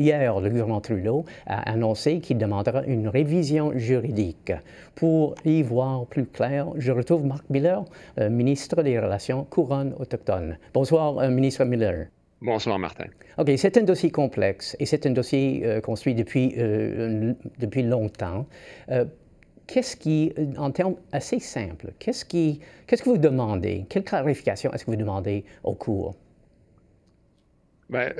Hier, 0.00 0.40
le 0.40 0.48
gouvernement 0.48 0.80
Trudeau 0.80 1.26
a 1.44 1.70
annoncé 1.70 2.20
qu'il 2.20 2.38
demandera 2.38 2.82
une 2.86 3.06
révision 3.06 3.76
juridique. 3.76 4.50
Pour 4.94 5.34
y 5.44 5.62
voir 5.62 6.06
plus 6.06 6.24
clair, 6.24 6.68
je 6.76 6.90
retrouve 6.90 7.26
Marc 7.26 7.44
Miller, 7.50 7.84
euh, 8.18 8.30
ministre 8.30 8.82
des 8.82 8.98
Relations 8.98 9.44
couronnes 9.44 9.94
autochtones. 9.98 10.56
Bonsoir, 10.72 11.18
euh, 11.18 11.28
ministre 11.28 11.66
Miller. 11.66 12.06
Bonsoir, 12.40 12.78
Martin. 12.78 13.08
OK, 13.36 13.50
c'est 13.58 13.76
un 13.76 13.82
dossier 13.82 14.10
complexe 14.10 14.74
et 14.80 14.86
c'est 14.86 15.04
un 15.04 15.10
dossier 15.10 15.66
euh, 15.66 15.82
qu'on 15.82 15.96
suit 15.96 16.14
depuis, 16.14 16.54
depuis 17.58 17.82
longtemps. 17.82 18.46
qu'est-ce 19.66 19.98
qui, 19.98 20.32
en 20.56 20.70
termes 20.70 20.96
assez 21.12 21.40
simples, 21.40 21.92
qu'est-ce, 21.98 22.24
qui, 22.24 22.60
qu'est-ce 22.86 23.02
que 23.02 23.10
vous 23.10 23.18
demandez? 23.18 23.84
Quelle 23.90 24.04
clarification 24.04 24.72
est-ce 24.72 24.86
que 24.86 24.92
vous 24.92 24.96
demandez 24.96 25.44
au 25.62 25.74
cours? 25.74 26.14
Ben, 27.90 28.14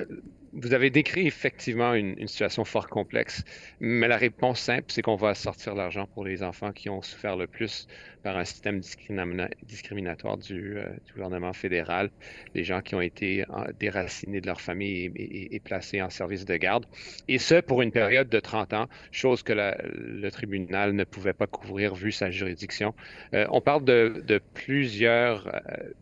vous 0.53 0.73
avez 0.75 0.91
décrit 0.91 1.27
effectivement 1.27 1.95
une, 1.95 2.27
situation 2.27 2.65
fort 2.65 2.89
complexe, 2.89 3.45
mais 3.81 4.09
la 4.09 4.17
réponse 4.17 4.61
simple, 4.61 4.87
c'est 4.89 5.03
qu'on 5.03 5.17
va 5.17 5.35
sortir 5.35 5.75
l'argent 5.75 6.07
pour 6.07 6.25
les 6.25 6.43
enfants 6.43 6.73
qui 6.73 6.89
ont 6.89 7.03
souffert 7.03 7.37
le 7.37 7.47
plus 7.47 7.87
par 8.23 8.37
un 8.37 8.45
système 8.45 8.81
discriminatoire 8.81 10.37
du, 10.37 10.77
euh, 10.79 10.85
du 11.07 11.13
gouvernement 11.15 11.53
fédéral, 11.53 12.11
les 12.55 12.65
gens 12.65 12.81
qui 12.81 12.95
ont 12.95 13.01
été 13.01 13.45
déracinés 13.79 14.41
de 14.41 14.47
leur 14.47 14.61
famille 14.61 15.11
et, 15.17 15.61
placés 15.61 16.03
en 16.03 16.11
service 16.11 16.45
de 16.45 16.57
garde, 16.57 16.87
et 17.29 17.39
ce 17.39 17.61
pour 17.61 17.83
une 17.83 17.93
période 17.93 18.29
de 18.29 18.41
30 18.41 18.73
ans, 18.75 18.89
chose 19.13 19.43
que 19.43 19.53
le 19.53 20.31
tribunal 20.31 20.93
ne 20.95 21.05
pouvait 21.05 21.33
pas 21.33 21.47
couvrir 21.47 21.95
vu 21.95 22.13
sa 22.13 22.31
juridiction. 22.31 22.95
Euh, 23.35 23.47
on 23.51 23.61
parle 23.61 23.85
de, 23.85 24.41
plusieurs, 24.55 25.49
euh, 25.49 25.61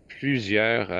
plusieurs 0.08 0.90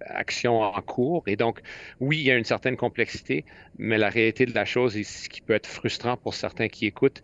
actions 0.00 0.60
en 0.60 0.80
cours, 0.82 1.24
et 1.26 1.36
donc 1.36 1.60
oui, 2.00 2.18
il 2.18 2.24
y 2.24 2.30
a 2.30 2.36
une 2.36 2.44
certaine 2.44 2.76
complexité, 2.76 3.44
mais 3.78 3.98
la 3.98 4.08
réalité 4.08 4.46
de 4.46 4.54
la 4.54 4.64
chose, 4.64 4.96
et 4.96 5.04
ce 5.04 5.28
qui 5.28 5.40
peut 5.40 5.54
être 5.54 5.66
frustrant 5.66 6.16
pour 6.16 6.34
certains 6.34 6.68
qui 6.68 6.86
écoutent, 6.86 7.22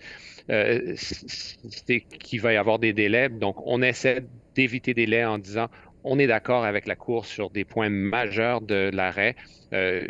c'est 0.96 2.00
qu'il 2.02 2.40
va 2.40 2.52
y 2.52 2.56
avoir 2.56 2.78
des 2.78 2.92
délais. 2.92 3.28
Donc, 3.28 3.56
on 3.66 3.82
essaie 3.82 4.26
d'éviter 4.54 4.94
des 4.94 5.06
délais 5.06 5.24
en 5.24 5.38
disant 5.38 5.68
on 6.04 6.18
est 6.18 6.26
d'accord 6.26 6.64
avec 6.64 6.86
la 6.86 6.96
Cour 6.96 7.26
sur 7.26 7.50
des 7.50 7.64
points 7.64 7.88
majeurs 7.88 8.60
de 8.60 8.90
l'arrêt. 8.92 9.36
Euh, 9.72 10.06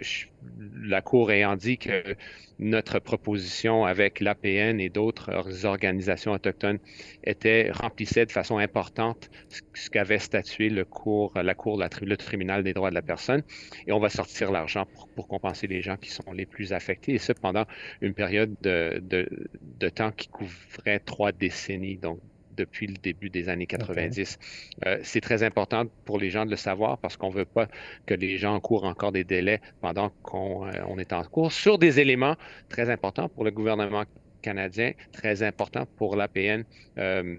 la 0.83 1.03
Cour 1.03 1.31
ayant 1.31 1.57
dit 1.57 1.79
que 1.79 2.17
notre 2.59 2.99
proposition 2.99 3.85
avec 3.85 4.21
l'APN 4.21 4.81
et 4.81 4.89
d'autres 4.89 5.65
organisations 5.67 6.33
autochtones 6.33 6.79
était, 7.25 7.71
remplissait 7.71 8.27
de 8.27 8.33
façon 8.33 8.59
importante 8.59 9.31
ce 9.75 9.91
qu'avait 9.91 10.19
statué 10.19 10.69
le 10.69 10.85
cours, 10.85 11.33
la 11.35 11.55
Cour, 11.55 11.83
le 12.03 12.17
tribunal 12.17 12.63
des 12.63 12.73
droits 12.73 12.91
de 12.91 12.95
la 12.95 13.03
personne. 13.03 13.43
Et 13.87 13.93
on 13.93 14.01
va 14.01 14.09
sortir 14.09 14.51
l'argent 14.51 14.87
pour, 15.15 15.29
compenser 15.29 15.67
les 15.67 15.83
gens 15.83 15.97
qui 15.97 16.11
sont 16.11 16.33
les 16.33 16.47
plus 16.47 16.73
affectés, 16.73 17.15
et 17.15 17.19
ce 17.19 17.33
pendant 17.33 17.65
une 18.01 18.15
période 18.15 18.55
de, 18.61 19.03
de 19.03 19.89
temps 19.89 20.11
qui 20.11 20.29
couvrait 20.29 20.99
trois 20.99 21.33
décennies, 21.33 21.97
donc 21.97 22.21
depuis 22.57 22.87
le 22.87 22.95
début 22.95 23.31
des 23.31 23.49
années 23.49 23.67
90. 23.67 24.39
Euh, 24.87 24.99
c'est 25.03 25.21
très 25.21 25.43
important 25.43 25.85
pour 26.05 26.19
les 26.19 26.31
gens 26.31 26.45
de 26.45 26.51
le 26.51 26.57
savoir 26.57 26.99
parce 26.99 27.17
qu'on 27.17 27.31
ne 27.31 27.35
veut 27.35 27.45
pas 27.45 27.69
que 28.07 28.15
les 28.15 28.39
gens 28.39 28.59
courent 28.61 28.85
encore 28.85 29.13
des 29.13 29.25
délais 29.25 29.61
pendant 29.81 30.11
qu'on 30.23 30.67
euh, 30.67 30.97
est 30.99 31.13
en 31.13 31.25
cours 31.25 31.53
sur 31.53 31.79
des 31.79 32.01
éléments 32.01 32.37
très 32.69 32.91
importants 32.91 33.29
pour 33.29 33.45
le 33.45 33.51
gouvernement 33.51 34.05
canadien, 34.43 34.93
très 35.13 35.43
importants 35.43 35.87
pour 35.97 36.17
l'APN, 36.17 36.65
euh, 36.99 37.37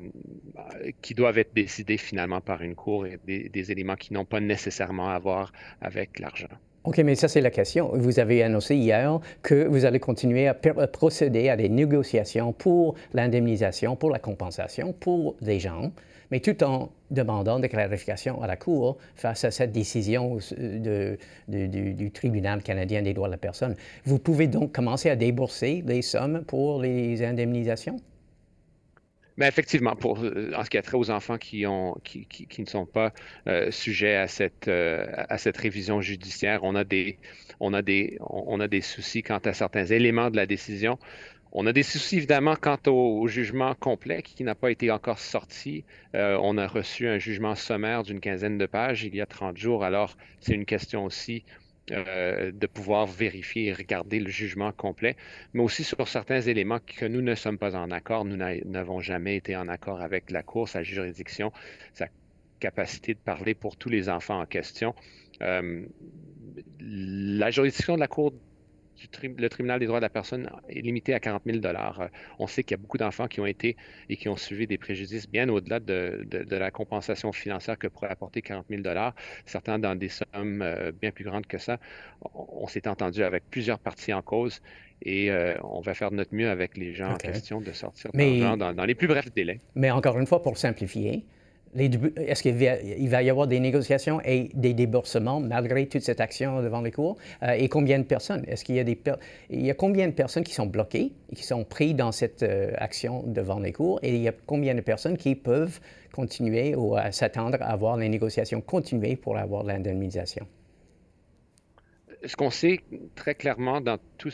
qui 1.02 1.14
doivent 1.14 1.38
être 1.38 1.54
décidés 1.54 1.98
finalement 1.98 2.40
par 2.40 2.62
une 2.62 2.76
cour 2.76 3.06
et 3.06 3.20
des 3.26 3.72
éléments 3.72 3.96
qui 3.96 4.14
n'ont 4.14 4.26
pas 4.26 4.40
nécessairement 4.40 5.10
à 5.10 5.20
voir 5.20 5.52
avec 5.82 6.20
l'argent. 6.20 6.48
OK, 6.86 6.98
mais 6.98 7.16
ça, 7.16 7.30
c'est 7.30 7.40
la 7.40 7.52
question. 7.52 7.92
Vous 7.94 8.20
avez 8.20 8.44
annoncé 8.44 8.76
hier 8.76 9.20
que 9.42 9.66
vous 9.68 9.86
allez 9.86 10.02
continuer 10.02 10.48
à 10.48 10.54
procéder 10.54 11.48
à 11.48 11.56
des 11.56 11.70
négociations 11.70 12.52
pour 12.52 12.96
l'indemnisation, 13.14 13.96
pour 13.96 14.10
la 14.10 14.20
compensation 14.20 14.92
pour 14.92 15.36
les 15.42 15.60
gens, 15.60 15.94
mais 16.30 16.42
tout 16.42 16.62
en 16.62 16.90
demandant 17.10 17.60
des 17.60 17.70
clarifications 17.70 18.42
à 18.42 18.48
la 18.48 18.58
Cour 18.58 18.98
face 19.16 19.46
à 19.46 19.52
cette 19.52 19.72
décision 19.72 20.40
de, 20.58 21.18
du 21.48 22.12
tribunal 22.12 22.62
canadien 22.62 23.02
des 23.02 23.14
droits 23.14 23.30
de 23.30 23.34
la 23.34 23.38
personne. 23.38 23.76
Vous 24.04 24.20
pouvez 24.20 24.48
donc 24.48 24.74
commencer 24.74 25.10
à 25.10 25.16
débourser 25.16 25.84
les 25.88 26.02
sommes 26.02 26.44
pour 26.46 26.82
les 26.82 27.24
indemnisations? 27.24 28.02
Mais 29.38 29.48
effectivement, 29.48 29.96
pour, 29.96 30.24
euh, 30.24 30.52
en 30.56 30.64
ce 30.64 30.70
qui 30.70 30.78
a 30.78 30.82
trait 30.82 30.98
aux 30.98 31.10
enfants 31.10 31.38
qui, 31.38 31.66
ont, 31.66 31.96
qui, 32.04 32.48
ne 32.60 32.66
sont 32.66 32.86
pas 32.86 33.14
euh, 33.48 33.72
sujets 33.72 34.16
à 34.16 34.28
cette, 34.28 34.68
euh, 34.68 35.06
à 35.30 35.38
cette 35.38 35.58
révision 35.58 36.02
judiciaire, 36.02 36.62
on 36.64 36.76
a 36.76 36.84
des 36.84 37.18
soucis 38.82 39.24
quant 39.24 39.40
à 39.40 39.54
certains 39.54 39.86
éléments 39.86 40.30
de 40.30 40.36
la 40.36 40.46
décision. 40.46 41.00
On 41.52 41.68
a 41.68 41.74
des 41.74 41.84
soucis 41.84 42.18
évidemment 42.18 42.56
quant 42.56 42.78
au, 42.88 43.28
jugement 43.28 43.76
complet 43.76 44.22
qui 44.24 44.44
n'a 44.44 44.56
pas 44.56 44.72
été 44.72 44.90
encore 44.92 45.20
sorti. 45.20 45.84
on 46.14 46.58
a 46.58 46.68
reçu 46.68 47.08
un 47.08 47.20
jugement 47.20 47.56
sommaire 47.56 48.02
d'une 48.04 48.20
quinzaine 48.20 48.58
de 48.58 48.66
pages 48.66 49.04
il 49.04 49.16
y 49.16 49.22
a 49.22 49.28
30 49.28 49.58
jours, 49.58 49.84
alors 49.84 50.18
c'est 50.40 50.54
une 50.54 50.66
question 50.66 51.06
aussi 51.06 51.44
euh, 51.92 52.52
de 52.54 52.66
pouvoir 52.68 53.08
vérifier 53.08 53.66
et 53.66 53.74
regarder 53.74 54.20
le 54.20 54.30
jugement 54.30 54.72
complet, 54.72 55.18
mais 55.54 55.62
aussi 55.62 55.84
sur 55.84 56.08
certains 56.08 56.40
éléments 56.40 56.80
que 56.80 57.06
nous 57.06 57.22
ne 57.22 57.36
sommes 57.36 57.58
pas 57.58 57.76
en 57.76 57.92
accord. 57.92 58.24
Nous 58.24 58.38
n'avons 58.38 59.02
jamais 59.02 59.36
été 59.36 59.58
en 59.58 59.68
accord 59.68 60.00
avec 60.02 60.32
la 60.32 60.44
Cour, 60.44 60.70
sa 60.70 60.82
juridiction, 60.82 61.52
sa 61.94 62.08
capacité 62.62 63.14
de 63.14 63.20
parler 63.20 63.54
pour 63.54 63.76
tous 63.76 63.90
les 63.90 64.08
enfants 64.08 64.40
en 64.40 64.46
question. 64.46 64.96
Euh, 65.42 65.86
la 66.80 67.52
juridiction 67.52 67.96
de 67.96 68.00
la 68.00 68.08
Cour 68.08 68.34
le 69.38 69.50
tribunal 69.50 69.80
des 69.80 69.86
droits 69.86 70.00
de 70.00 70.04
la 70.04 70.10
personne 70.10 70.50
est 70.70 70.82
limité 70.82 71.14
à 71.14 71.20
40 71.20 71.44
000 71.46 71.58
euh, 71.66 72.08
On 72.40 72.48
sait 72.48 72.64
qu'il 72.64 72.72
y 72.72 72.80
a 72.80 72.82
beaucoup 72.82 72.98
d'enfants 72.98 73.28
qui 73.28 73.40
ont 73.40 73.46
été 73.46 73.76
et 74.10 74.18
qui 74.18 74.30
ont 74.30 74.36
subi 74.36 74.68
des 74.68 74.78
préjudices 74.78 75.30
bien 75.30 75.50
au-delà 75.50 75.80
de, 75.80 76.26
la 76.50 76.72
compensation 76.72 77.32
financière 77.32 77.78
que 77.78 77.88
pourrait 77.88 78.10
apporter 78.10 78.42
40 78.42 78.66
000 78.70 78.82
certains 79.46 79.80
dans 79.80 79.96
des 79.96 80.10
sommes 80.10 80.62
euh, 80.62 80.92
bien 80.92 81.12
plus 81.12 81.24
grandes 81.24 81.48
que 81.48 81.58
ça. 81.58 81.80
On, 82.34 82.68
s'est 82.68 82.88
entendu 82.88 83.24
avec 83.24 83.44
plusieurs 83.50 83.80
parties 83.80 84.14
en 84.14 84.22
cause 84.22 84.62
et 85.02 85.32
euh, 85.32 85.56
on 85.64 85.82
va 85.82 85.94
faire 85.94 86.12
de 86.12 86.16
notre 86.16 86.34
mieux 86.34 86.50
avec 86.50 86.78
les 86.78 86.94
gens 86.94 87.12
en 87.12 87.18
question 87.18 87.62
de 87.62 87.72
sortir 87.72 88.12
dans, 88.14 88.74
dans 88.74 88.86
les 88.86 88.96
plus 88.96 89.08
brefs 89.08 89.34
délais. 89.34 89.60
Mais 89.76 89.92
encore 89.92 90.18
une 90.20 90.26
fois, 90.26 90.42
pour 90.42 90.58
simplifier, 90.58 91.26
est-ce 91.76 92.44
qu'il 92.44 93.10
va 93.10 93.24
y 93.24 93.30
avoir 93.30 93.48
des 93.48 93.60
négociations 93.60 94.22
et 94.24 94.50
des 94.54 94.74
déboursements 94.74 95.40
malgré 95.40 95.88
toute 95.88 96.02
cette 96.02 96.22
action 96.22 96.62
devant 96.62 96.82
les 96.82 96.92
cours? 96.92 97.18
Euh, 97.44 97.52
et 97.52 97.70
combien 97.70 98.00
de 98.00 98.04
personnes? 98.04 98.44
Est-ce 98.48 98.64
qu'il 98.64 98.76
y 98.76 99.70
a 99.70 99.74
combien 99.74 100.08
de 100.08 100.14
personnes 100.14 100.44
qui 100.44 100.54
sont 100.54 100.66
bloquées 100.66 101.14
qui 101.36 101.44
sont 101.44 101.64
prises 101.64 101.96
dans 101.96 102.12
cette 102.12 102.44
euh, 102.44 102.72
action 102.78 103.24
devant 103.26 103.60
les 103.60 103.72
cours? 103.72 104.00
Et 104.04 104.16
il 104.16 104.22
y 104.22 104.28
a 104.28 104.34
combien 104.46 104.76
de 104.76 104.82
personnes 104.82 105.18
qui 105.18 105.36
peuvent 105.36 105.80
continuer 106.12 106.76
ou 106.76 106.96
s'attendre 107.12 107.58
à 107.62 107.72
avoir 107.72 107.98
les 107.98 108.08
négociations 108.08 108.62
continuées 108.62 109.16
pour 109.16 109.38
avoir 109.38 109.64
l'indemnisation? 109.64 110.46
Ce 112.26 112.36
qu'on 112.36 112.50
sait 112.50 112.82
très 113.16 113.36
clairement 113.36 113.82
dans 113.82 113.98
tout 114.18 114.30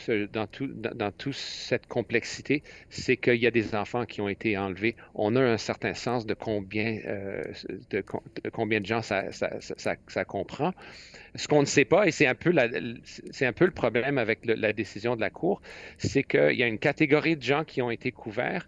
toute 1.18 1.34
cette 1.34 1.86
complexité, 1.86 2.62
c'est 2.88 3.16
qu'il 3.16 3.36
y 3.36 3.46
a 3.46 3.50
des 3.50 3.74
enfants 3.74 4.06
qui 4.06 4.20
ont 4.20 4.28
été 4.28 4.56
enlevés. 4.56 4.96
On 5.14 5.34
a 5.36 5.40
un 5.40 5.56
certain 5.56 5.94
sens 5.94 6.26
de 6.26 6.34
combien, 6.34 6.98
euh, 7.06 7.42
de, 7.90 8.04
combien 8.52 8.80
de 8.80 8.86
gens 8.86 9.02
ça, 9.02 10.24
comprend. 10.24 10.72
Ce 11.34 11.48
qu'on 11.48 11.60
ne 11.60 11.66
sait 11.66 11.84
pas, 11.84 12.06
et 12.06 12.10
c'est 12.10 12.26
un 12.26 12.34
peu 12.34 12.50
le 12.52 13.70
problème 13.70 14.18
avec 14.18 14.40
la 14.44 14.72
décision 14.72 15.16
de 15.16 15.20
la 15.20 15.30
Cour, 15.30 15.60
c'est 15.98 16.22
qu'il 16.22 16.56
y 16.56 16.62
a 16.62 16.66
une 16.66 16.78
catégorie 16.78 17.36
de 17.36 17.42
gens 17.42 17.64
qui 17.64 17.82
ont 17.82 17.90
été 17.90 18.12
couverts 18.12 18.66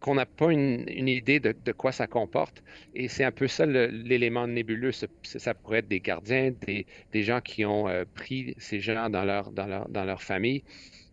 qu'on 0.00 0.14
n'a 0.14 0.26
pas 0.26 0.52
une, 0.52 1.08
idée 1.08 1.40
de, 1.40 1.72
quoi 1.72 1.92
ça 1.92 2.06
comporte. 2.06 2.62
Et 2.94 3.08
c'est 3.08 3.24
un 3.24 3.32
peu 3.32 3.48
ça 3.48 3.66
l'élément 3.66 4.46
nébuleux. 4.46 4.92
Ça, 4.92 5.54
pourrait 5.54 5.78
être 5.78 5.88
des 5.88 6.00
gardiens, 6.00 6.52
des, 6.66 7.22
gens 7.22 7.40
qui 7.40 7.64
ont 7.64 7.88
euh, 7.88 8.04
pris 8.14 8.54
ces 8.58 8.80
gens 8.80 9.08
dans 9.08 9.24
leur, 9.24 9.50
dans 9.52 9.66
leur, 9.66 9.88
dans 9.88 10.04
leur 10.04 10.22
famille, 10.22 10.62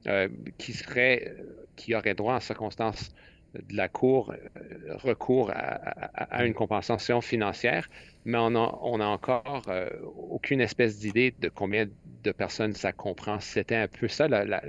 euh, 0.07 0.27
qui, 0.57 0.73
seraient, 0.73 1.33
qui 1.75 1.95
auraient 1.95 2.15
droit 2.15 2.35
en 2.35 2.39
circonstances 2.39 3.11
de 3.53 3.77
la 3.77 3.87
Cour 3.87 4.31
euh, 4.33 4.95
recours 4.97 5.51
à, 5.53 6.45
une 6.45 6.53
compensation 6.53 7.21
financière, 7.21 7.87
mais 8.25 8.37
on 8.37 8.51
n'a 8.51 8.71
on 8.81 8.99
a 8.99 9.05
encore 9.05 9.63
euh, 9.67 9.89
aucune 10.29 10.61
espèce 10.61 10.99
d'idée 10.99 11.33
de 11.39 11.49
combien 11.49 11.87
de 12.23 12.31
personnes 12.31 12.73
ça 12.73 12.91
comprend. 12.91 13.39
C'était 13.39 13.75
un 13.75 13.87
peu 13.87 14.07
ça 14.07 14.27
la, 14.27 14.43
la, 14.43 14.61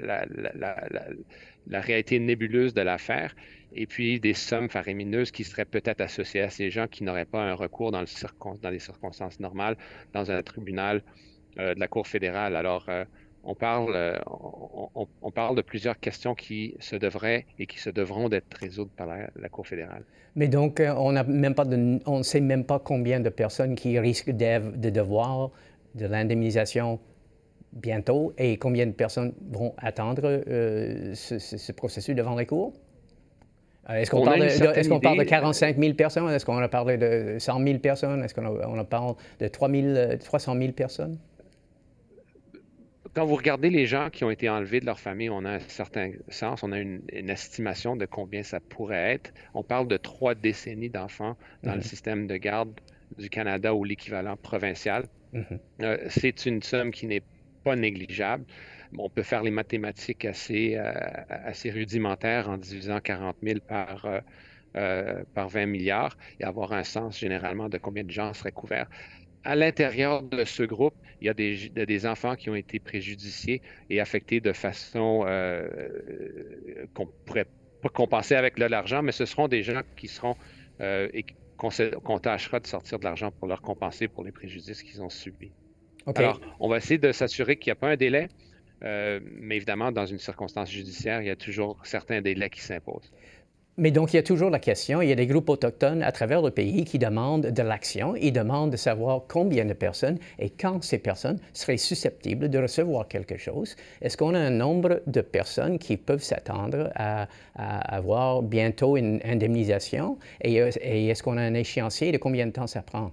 la 1.67 1.81
réalité 1.81 2.19
nébuleuse 2.19 2.75
de 2.75 2.83
l'affaire, 2.83 3.35
et 3.75 3.87
puis 3.87 4.21
des 4.21 4.35
sommes 4.35 4.69
faramineuses 4.69 5.31
qui 5.31 5.45
seraient 5.45 5.65
peut-être 5.65 6.01
associées 6.01 6.43
à 6.43 6.51
ces 6.51 6.71
gens 6.71 6.87
qui 6.87 7.05
n'auraient 7.05 7.25
pas 7.25 7.43
un 7.43 7.55
recours 7.55 7.91
dans, 7.91 8.01
le 8.01 8.71
les 8.71 8.79
circonstances 8.79 9.41
normales 9.41 9.77
dans 10.13 10.31
un 10.31 10.43
tribunal 10.43 11.03
de 11.57 11.79
la 11.79 11.89
Cour 11.89 12.07
fédérale. 12.07 12.57
Alors, 12.57 12.89
on 13.47 13.55
parle, 13.55 13.93
euh, 13.95 14.19
on, 14.27 15.31
parle 15.31 15.57
de 15.57 15.63
plusieurs 15.63 15.99
questions 16.01 16.35
qui 16.35 16.75
se 16.81 16.97
devraient 16.97 17.47
et 17.59 17.67
qui 17.67 17.79
se 17.79 17.91
devront 17.91 18.29
d'être 18.29 18.53
résolues 18.57 18.89
par 18.97 19.07
la, 19.07 19.49
Cour 19.49 19.67
fédérale. 19.67 20.05
Mais 20.35 20.49
donc, 20.49 20.81
euh, 20.81 20.93
on 20.97 21.13
ne 21.13 22.23
sait 22.23 22.41
même 22.41 22.65
pas 22.65 22.79
combien 22.79 23.21
de 23.21 23.29
personnes 23.29 23.75
qui 23.75 23.99
risquent 23.99 24.31
de, 24.31 24.91
devoir 24.91 25.51
de 25.95 26.07
l'indemnisation 26.07 26.99
bientôt 27.73 28.33
et 28.39 28.57
combien 28.57 28.87
de 28.87 28.93
personnes 28.93 29.35
vont 29.51 29.75
attendre 29.79 30.23
euh, 30.25 31.15
ce, 31.15 31.73
processus 31.73 32.15
devant 32.15 32.37
les 32.37 32.47
cours? 32.47 32.73
Est-ce 33.89 34.11
qu'on 34.11 34.25
parle, 34.25 34.43
est 34.43 35.01
parle, 35.03 35.19
de 35.19 35.25
45 35.25 35.79
000 35.79 35.95
personnes? 35.95 36.31
Est-ce 36.31 36.47
qu'on 36.47 36.57
a 36.57 36.69
parlé 36.69 36.97
de 36.97 37.37
100 37.39 37.63
000 37.65 37.79
personnes? 37.79 38.23
Est-ce 38.25 38.35
qu'on 38.35 38.85
parle 38.85 39.15
de 39.41 39.49
3 39.49 39.69
300 40.19 40.57
000 40.59 40.73
personnes? 40.73 41.19
quand 43.15 43.25
vous 43.25 43.37
regardez 43.37 43.71
les 43.71 43.87
gens 43.87 44.11
qui 44.11 44.25
ont 44.25 44.31
été 44.31 44.49
enlevés 44.49 44.81
de 44.81 44.87
leur 44.87 44.99
famille, 44.99 45.31
on 45.31 45.45
a 45.45 45.53
un 45.53 45.61
certain 45.61 46.11
sens, 46.29 46.63
on 46.63 46.73
a 46.73 46.79
une, 46.79 47.01
estimation 47.13 47.97
de 47.97 48.07
combien 48.07 48.43
ça 48.43 48.59
pourrait 48.61 49.15
être. 49.15 49.33
On 49.55 49.63
parle 49.63 49.87
de 49.87 49.97
trois 49.97 50.35
décennies 50.35 50.91
d'enfants 50.91 51.37
dans 51.63 51.73
le 51.73 51.79
mhm. 51.79 51.85
système 51.85 52.27
de 52.27 52.37
garde 52.37 52.73
du 53.19 53.31
Canada 53.31 53.73
ou 53.75 53.85
l'équivalent 53.85 54.37
provincial. 54.37 55.05
Mhm. 55.33 55.45
Euh, 55.83 55.99
c'est 56.09 56.45
une 56.47 56.63
somme 56.63 56.91
qui 56.91 57.07
n'est 57.07 57.23
pas 57.65 57.77
négligeable. 57.77 58.45
On 58.97 59.11
peut 59.11 59.23
faire 59.23 59.43
les 59.43 59.51
mathématiques 59.51 60.25
assez, 60.25 60.77
euh, 60.77 61.71
rudimentaires 61.73 62.49
en 62.49 62.59
divisant 62.59 63.01
40 63.01 63.37
000 63.43 63.61
par, 63.67 64.07
euh, 64.77 65.25
par 65.35 65.49
20 65.49 65.67
milliards 65.67 66.17
et 66.39 66.45
avoir 66.45 66.73
un 66.73 66.85
sens 66.85 67.19
généralement 67.19 67.69
de 67.69 67.79
combien 67.79 68.05
de 68.05 68.11
gens 68.11 68.33
seraient 68.35 68.53
couverts 68.53 68.89
à 69.45 69.55
l'intérieur 69.57 70.23
de 70.23 70.45
ce 70.45 70.63
groupe, 70.63 70.95
il 71.21 71.27
y 71.27 71.31
a 71.31 71.35
des, 71.35 72.07
enfants 72.07 72.35
qui 72.35 72.51
ont 72.51 72.55
été 72.55 72.79
préjudiciés 72.79 73.63
et 73.91 74.01
affectés 74.01 74.41
de 74.41 74.53
façon 74.53 75.25
euh, 75.27 75.69
qu'on 76.95 77.07
pourrait 77.27 77.47
pas 77.83 77.91
compenser 77.91 78.35
avec 78.35 78.57
de 78.57 78.65
l'argent, 78.65 79.03
mais 79.03 79.13
ce 79.13 79.27
seront 79.27 79.49
des 79.49 79.63
gens 79.63 79.83
qui 79.97 80.09
seront 80.09 80.35
euh, 80.81 81.09
et 81.13 81.25
qu'on 81.57 82.19
tâchera 82.19 82.59
de 82.61 82.67
sortir 82.67 82.99
de 82.99 83.05
l'argent 83.05 83.31
pour 83.31 83.47
leur 83.47 83.63
compenser 83.63 84.09
pour 84.09 84.25
les 84.25 84.33
préjudices 84.33 84.83
qu'ils 84.83 85.03
ont 85.03 85.11
subis. 85.11 85.53
Alors, 86.15 86.41
on 86.61 86.69
va 86.69 86.79
essayer 86.79 86.99
de 86.99 87.13
s'assurer 87.13 87.57
qu'il 87.57 87.71
n'y 87.71 87.73
a 87.73 87.81
pas 87.81 87.89
un 87.89 87.97
délai, 87.97 88.29
euh, 88.83 89.21
mais 89.41 89.57
évidemment, 89.57 89.93
dans 89.93 90.07
une 90.07 90.19
circonstance 90.19 90.71
judiciaire, 90.71 91.23
il 91.23 91.29
y 91.29 91.31
a 91.31 91.37
toujours 91.37 91.79
certains 91.85 92.21
délais 92.21 92.51
qui 92.51 92.61
s'imposent. 92.61 93.11
Mais 93.77 93.91
donc, 93.91 94.13
il 94.13 94.17
y 94.17 94.19
a 94.21 94.23
toujours 94.23 94.51
la 94.51 94.61
question, 94.61 95.03
il 95.03 95.09
y 95.09 95.13
a 95.13 95.17
des 95.17 95.27
groupes 95.27 95.49
autochtones 95.49 96.05
à 96.05 96.13
travers 96.13 96.41
le 96.43 96.53
pays 96.53 96.85
qui 96.85 97.01
demandent 97.01 97.47
de 97.47 97.63
l'action, 97.63 98.15
ils 98.15 98.31
demandent 98.31 98.71
de 98.71 98.77
savoir 98.77 99.23
combien 99.27 99.65
de 99.65 99.73
personnes 99.73 100.19
et 100.39 100.49
quand 100.49 100.85
ces 100.85 100.99
personnes 100.99 101.41
seraient 101.53 101.77
susceptibles 101.77 102.49
de 102.49 102.59
recevoir 102.61 103.09
quelque 103.09 103.37
chose. 103.37 103.75
Est-ce 104.01 104.17
qu'on 104.17 104.35
a 104.35 104.39
un 104.39 104.51
nombre 104.51 105.03
de 105.09 105.21
personnes 105.23 105.81
qui 105.81 105.97
peuvent 105.97 106.23
s'attendre 106.23 106.93
à, 106.95 107.27
avoir 107.57 108.43
bientôt 108.43 108.97
une 108.97 109.21
indemnisation? 109.25 110.19
Et, 110.41 110.55
et 110.55 111.09
est-ce 111.09 111.25
qu'on 111.25 111.37
a 111.37 111.43
un 111.43 111.55
échéancier? 111.55 112.13
De 112.13 112.19
combien 112.19 112.47
de 112.47 112.53
temps 112.53 112.69
ça 112.69 112.83
prend? 112.83 113.11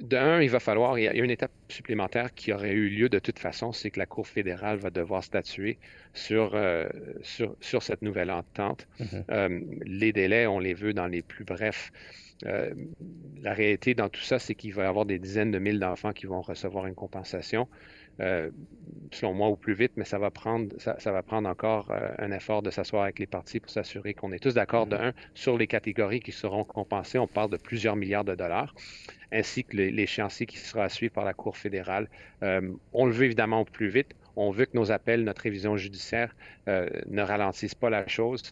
D'un, 0.00 0.40
il 0.40 0.50
va 0.50 0.60
falloir, 0.60 0.98
il 0.98 1.04
y 1.04 1.08
a 1.08 1.14
une 1.14 1.30
étape 1.30 1.52
supplémentaire 1.68 2.34
qui 2.34 2.52
aurait 2.52 2.72
eu 2.72 2.88
lieu 2.88 3.08
de 3.08 3.18
toute 3.18 3.38
façon, 3.38 3.72
c'est 3.72 3.90
que 3.90 3.98
la 3.98 4.06
Cour 4.06 4.26
fédérale 4.26 4.78
va 4.78 4.90
devoir 4.90 5.22
statuer 5.22 5.78
sur, 6.14 6.54
euh, 6.54 6.88
sur, 7.22 7.54
sur, 7.60 7.82
cette 7.82 8.02
nouvelle 8.02 8.30
entente. 8.30 8.86
Mm-hmm. 8.98 9.24
Euh, 9.30 9.60
les 9.84 10.12
délais, 10.12 10.46
on 10.46 10.58
les 10.58 10.74
veut 10.74 10.94
dans 10.94 11.06
les 11.06 11.22
plus 11.22 11.44
brefs. 11.44 11.92
Euh, 12.46 12.72
la 13.42 13.52
réalité 13.52 13.94
dans 13.94 14.08
tout 14.08 14.22
ça, 14.22 14.38
c'est 14.38 14.54
qu'il 14.54 14.72
va 14.72 14.84
y 14.84 14.86
avoir 14.86 15.04
des 15.04 15.18
dizaines 15.18 15.50
de 15.50 15.58
mille 15.58 15.78
d'enfants 15.78 16.12
qui 16.12 16.26
vont 16.26 16.40
recevoir 16.40 16.86
une 16.86 16.94
compensation. 16.94 17.68
Selon 19.12 19.34
moi, 19.34 19.48
au 19.48 19.56
plus 19.56 19.74
vite, 19.74 19.92
mais 19.96 20.04
ça 20.04 20.18
va 20.18 20.30
prendre, 20.30 20.68
ça, 20.78 20.98
ça 20.98 21.10
va 21.10 21.22
prendre 21.22 21.48
encore 21.48 21.90
un 22.18 22.32
effort 22.32 22.62
de 22.62 22.70
s'asseoir 22.70 23.04
avec 23.04 23.18
les 23.18 23.26
partis 23.26 23.60
pour 23.60 23.70
s'assurer 23.70 24.14
qu'on 24.14 24.32
est 24.32 24.38
tous 24.38 24.54
d'accord, 24.54 24.86
de 24.86 24.96
un, 24.96 25.12
sur 25.34 25.56
les 25.56 25.66
catégories 25.66 26.20
qui 26.20 26.32
seront 26.32 26.64
compensées. 26.64 27.18
On 27.18 27.26
parle 27.26 27.50
de 27.50 27.56
plusieurs 27.56 27.96
milliards 27.96 28.24
de 28.24 28.34
dollars 28.34 28.74
ainsi 29.32 29.64
que 29.64 29.76
l'échéancier 29.76 30.46
qui 30.46 30.58
sera 30.58 30.84
à 30.84 30.88
suivre 30.88 31.12
par 31.12 31.24
la 31.24 31.34
Cour 31.34 31.56
fédérale. 31.56 32.08
Euh, 32.42 32.72
on 32.92 33.06
le 33.06 33.12
veut 33.12 33.24
évidemment 33.24 33.60
au 33.60 33.64
plus 33.64 33.88
vite. 33.88 34.14
On 34.36 34.50
veut 34.50 34.66
que 34.66 34.76
nos 34.76 34.90
appels, 34.90 35.24
notre 35.24 35.42
révision 35.42 35.76
judiciaire 35.76 36.34
euh, 36.68 36.88
ne 37.08 37.22
ralentissent 37.22 37.74
pas 37.74 37.90
la 37.90 38.06
chose. 38.06 38.42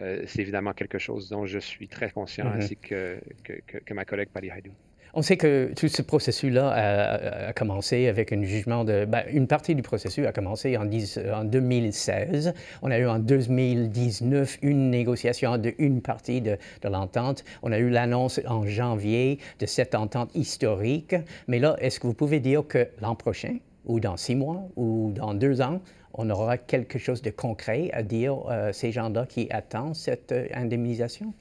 Euh, 0.00 0.24
c'est 0.26 0.40
évidemment 0.40 0.72
quelque 0.72 0.98
chose 0.98 1.28
dont 1.28 1.46
je 1.46 1.58
suis 1.58 1.88
très 1.88 2.10
conscient, 2.10 2.46
mm-hmm. 2.46 2.56
ainsi 2.56 2.76
que, 2.76 3.18
que, 3.44 3.94
ma 3.94 4.04
collègue 4.04 4.30
Pali 4.30 4.48
Haidou. 4.48 4.72
On 5.14 5.20
sait 5.20 5.36
que 5.36 5.72
tout 5.76 5.88
ce 5.88 6.00
processus-là 6.00 7.48
a, 7.48 7.52
commencé 7.52 8.08
avec 8.08 8.32
un 8.32 8.42
jugement 8.44 8.82
de... 8.82 9.04
Ben, 9.04 9.24
une 9.30 9.46
partie 9.46 9.74
du 9.74 9.82
processus 9.82 10.24
a 10.26 10.32
commencé 10.32 10.78
en, 10.78 10.86
en, 10.86 11.44
2016. 11.44 12.54
On 12.80 12.90
a 12.90 12.98
eu 12.98 13.06
en 13.06 13.18
2019 13.18 14.58
une 14.62 14.88
négociation 14.88 15.58
de 15.58 15.74
une 15.76 16.00
partie 16.00 16.40
de, 16.40 16.56
de 16.80 16.88
l'entente. 16.88 17.44
On 17.62 17.72
a 17.72 17.78
eu 17.78 17.90
l'annonce 17.90 18.40
en 18.46 18.66
janvier 18.66 19.38
de 19.58 19.66
cette 19.66 19.94
entente 19.94 20.34
historique. 20.34 21.14
Mais 21.46 21.58
là, 21.58 21.76
est-ce 21.80 22.00
que 22.00 22.06
vous 22.06 22.14
pouvez 22.14 22.40
dire 22.40 22.66
que 22.66 22.88
l'an 23.02 23.14
prochain, 23.14 23.58
ou 23.84 24.00
dans 24.00 24.16
six 24.16 24.34
mois, 24.34 24.62
ou 24.76 25.12
dans 25.14 25.34
deux 25.34 25.60
ans, 25.60 25.82
on 26.14 26.30
aura 26.30 26.56
quelque 26.56 26.98
chose 26.98 27.20
de 27.20 27.30
concret 27.30 27.90
à 27.92 28.02
dire 28.02 28.38
à 28.48 28.52
euh, 28.52 28.72
ces 28.72 28.92
gens-là 28.92 29.26
qui 29.26 29.46
attendent 29.50 29.94
cette 29.94 30.32
euh, 30.32 30.46
indemnisation? 30.54 31.34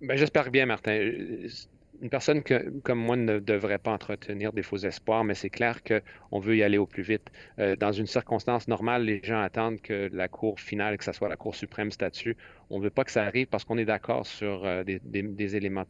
Ben, 0.00 0.16
J'espère 0.16 0.50
bien, 0.50 0.66
Martin 0.66 1.12
une 2.00 2.10
personne 2.10 2.42
comme 2.82 2.98
moi 2.98 3.16
ne 3.16 3.38
devrait 3.38 3.78
pas 3.78 3.92
entretenir 3.92 4.52
des 4.52 4.62
faux 4.62 4.76
espoirs, 4.76 5.24
mais 5.24 5.34
c'est 5.34 5.50
clair 5.50 5.80
qu'on 5.82 6.38
veut 6.38 6.56
y 6.56 6.62
aller 6.62 6.78
au 6.78 6.86
plus 6.86 7.02
vite. 7.02 7.30
Euh, 7.58 7.76
dans 7.76 7.92
une 7.92 8.06
circonstance 8.06 8.68
normale, 8.68 9.04
les 9.04 9.20
gens 9.22 9.40
attendent 9.40 9.80
que 9.80 10.08
la 10.12 10.28
Cour 10.28 10.60
finale, 10.60 10.98
que 10.98 11.04
ce 11.04 11.12
soit 11.12 11.28
la 11.28 11.36
Cour 11.36 11.54
suprême 11.54 11.90
statue. 11.90 12.36
On 12.70 12.78
ne 12.78 12.84
veut 12.84 12.90
pas 12.90 13.04
que 13.04 13.10
ça 13.10 13.24
arrive 13.24 13.46
parce 13.48 13.64
qu'on 13.64 13.78
est 13.78 13.84
d'accord 13.84 14.26
sur 14.26 14.64
euh, 14.64 14.84
des, 14.84 15.56
éléments 15.56 15.86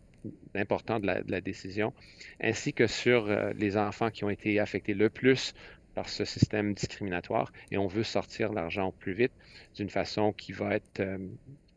importants 0.55 1.01
de 1.01 1.07
la, 1.07 1.41
décision, 1.41 1.93
ainsi 2.41 2.73
que 2.73 2.87
sur 2.87 3.27
euh, 3.27 3.53
les 3.57 3.77
enfants 3.77 4.11
qui 4.11 4.25
ont 4.25 4.31
été 4.31 4.59
affectés 4.61 4.95
le 4.95 5.11
plus 5.11 5.55
par 5.95 6.09
ce 6.09 6.25
système 6.25 6.75
discriminatoire. 6.75 7.53
Et 7.71 7.79
on 7.79 7.87
veut 7.87 8.03
sortir 8.03 8.53
l'argent 8.53 8.89
au 8.89 8.93
plus 8.93 9.15
vite 9.15 9.33
d'une 9.75 9.91
façon 9.91 10.33
qui 10.33 10.53
va 10.53 10.75
être 10.75 11.03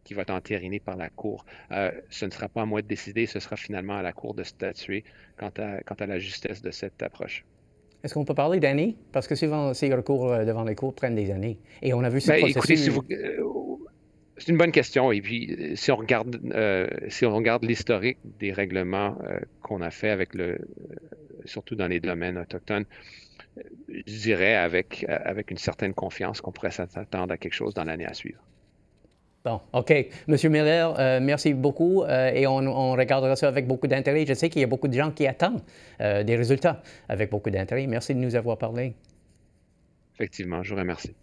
qui 0.04 0.14
va 0.14 0.24
être 0.24 0.32
entériné 0.32 0.80
par 0.80 0.96
la 0.96 1.10
Cour. 1.10 1.46
Euh, 1.72 1.92
ce 2.10 2.26
ne 2.26 2.32
sera 2.32 2.48
pas 2.48 2.62
à 2.62 2.66
moi 2.66 2.82
de 2.82 2.88
décider, 2.88 3.26
ce 3.26 3.40
sera 3.40 3.56
finalement 3.56 3.98
à 3.98 4.02
la 4.02 4.14
Cour 4.14 4.34
de 4.34 4.44
statuer 4.44 5.04
quant 5.38 5.52
à, 5.58 5.82
quant 5.84 5.96
à 5.96 6.06
la 6.06 6.20
justesse 6.20 6.62
de 6.62 6.72
cette 6.72 7.02
approche. 7.04 7.46
Est-ce 8.04 8.16
qu'on 8.16 8.26
peut 8.26 8.34
parler 8.34 8.60
d'années? 8.60 8.98
Parce 9.12 9.28
que 9.28 9.36
souvent, 9.36 9.74
ces 9.74 9.94
recours 9.94 10.32
euh, 10.32 10.46
devant 10.46 10.64
les 10.64 10.76
cours 10.76 10.96
prennent 10.96 11.16
des 11.16 11.30
années. 11.30 11.60
Et 11.84 11.94
on 11.94 12.04
a 12.04 12.10
vu 12.10 12.20
ce 12.20 12.32
ben, 12.32 12.52
processus... 12.52 12.90
Euh, 13.12 13.44
c'est 14.38 14.52
une 14.52 14.58
bonne 14.58 14.72
question. 14.72 15.12
Et 15.12 15.22
puis, 15.22 15.74
si 15.76 15.92
on 15.92 15.98
regarde, 15.98 16.40
si 17.10 17.28
on 17.28 17.36
regarde 17.36 17.64
l'historique 17.64 18.18
des 18.40 18.52
règlements 18.52 19.16
qu'on 19.62 19.82
a 19.82 19.92
fait 19.92 20.10
avec 20.10 20.34
le, 20.34 20.58
surtout 21.46 21.76
dans 21.76 21.86
les 21.86 22.00
domaines 22.00 22.40
autochtones, 22.40 22.86
je 23.90 24.02
dirais 24.22 24.56
avec, 24.56 25.06
avec 25.08 25.52
une 25.52 25.60
certaine 25.60 25.94
confiance 25.94 26.42
qu'on 26.42 26.52
pourrait 26.52 26.72
s'attendre 26.72 27.32
à 27.32 27.38
quelque 27.38 27.54
chose 27.54 27.76
dans 27.76 27.84
l'année 27.84 28.08
à 28.08 28.16
suivre. 28.16 28.42
Bon, 29.44 29.60
OK. 29.74 29.92
Monsieur 30.28 30.50
Miller, 30.50 30.94
euh, 31.00 31.20
merci 31.20 31.54
beaucoup 31.54 32.04
euh, 32.04 32.32
et 32.32 32.46
on, 32.46 32.92
regardera 32.92 33.36
ça 33.36 33.48
avec 33.48 33.68
beaucoup 33.68 33.88
d'intérêt. 33.88 34.26
Je 34.26 34.36
sais 34.36 34.50
qu'il 34.50 34.62
y 34.62 34.64
a 34.64 34.68
beaucoup 34.68 34.88
de 34.88 34.94
gens 34.94 35.12
qui 35.12 35.26
attendent 35.26 35.64
euh, 36.00 36.24
des 36.24 36.36
résultats 36.36 36.82
avec 37.10 37.32
beaucoup 37.32 37.50
d'intérêt. 37.50 37.88
Merci 37.88 38.14
de 38.14 38.20
nous 38.20 38.36
avoir 38.36 38.58
parlé. 38.58 38.94
Effectivement, 40.14 40.62
je 40.62 40.74
vous 40.74 40.80
remercie. 40.80 41.16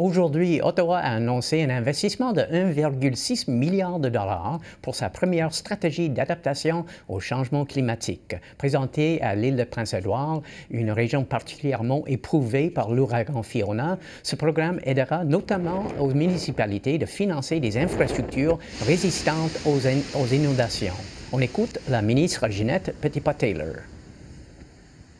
Aujourd'hui, 0.00 0.62
Ottawa 0.62 0.96
a 0.96 1.16
annoncé 1.16 1.62
un 1.62 1.68
investissement 1.68 2.32
de 2.32 2.40
1,6 2.40 3.50
milliard 3.50 3.98
de 3.98 4.08
dollars 4.08 4.58
pour 4.80 4.94
sa 4.94 5.10
première 5.10 5.52
stratégie 5.52 6.08
d'adaptation 6.08 6.86
au 7.10 7.20
changement 7.20 7.66
climatique. 7.66 8.34
Présentée 8.56 9.20
à 9.20 9.34
l'île 9.34 9.56
de 9.56 9.64
Prince-Édouard, 9.64 10.40
une 10.70 10.90
région 10.90 11.24
particulièrement 11.24 12.02
éprouvée 12.06 12.70
par 12.70 12.90
l'ouragan 12.90 13.42
Fiona, 13.42 13.98
ce 14.22 14.36
programme 14.36 14.80
aidera 14.84 15.22
notamment 15.26 15.84
aux 15.98 16.14
municipalités 16.14 16.96
de 16.96 17.04
financer 17.04 17.60
des 17.60 17.76
infrastructures 17.76 18.58
résistantes 18.86 19.60
aux, 19.66 19.80
aux 20.18 20.26
inondations. 20.28 20.96
On 21.30 21.42
écoute 21.42 21.78
la 21.90 22.00
ministre 22.00 22.48
Ginette 22.48 22.94
Petitpas-Taylor. 23.02 23.99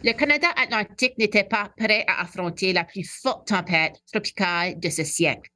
Le 0.02 0.12
Canada 0.12 0.48
atlantique 0.56 1.18
n'était 1.18 1.44
pas 1.44 1.70
prêt 1.76 2.04
à 2.06 2.22
affronter 2.22 2.72
la 2.72 2.84
plus 2.84 3.04
forte 3.04 3.48
tempête 3.48 4.00
tropicale 4.10 4.80
de 4.80 4.88
ce 4.88 5.04
siècle. 5.04 5.50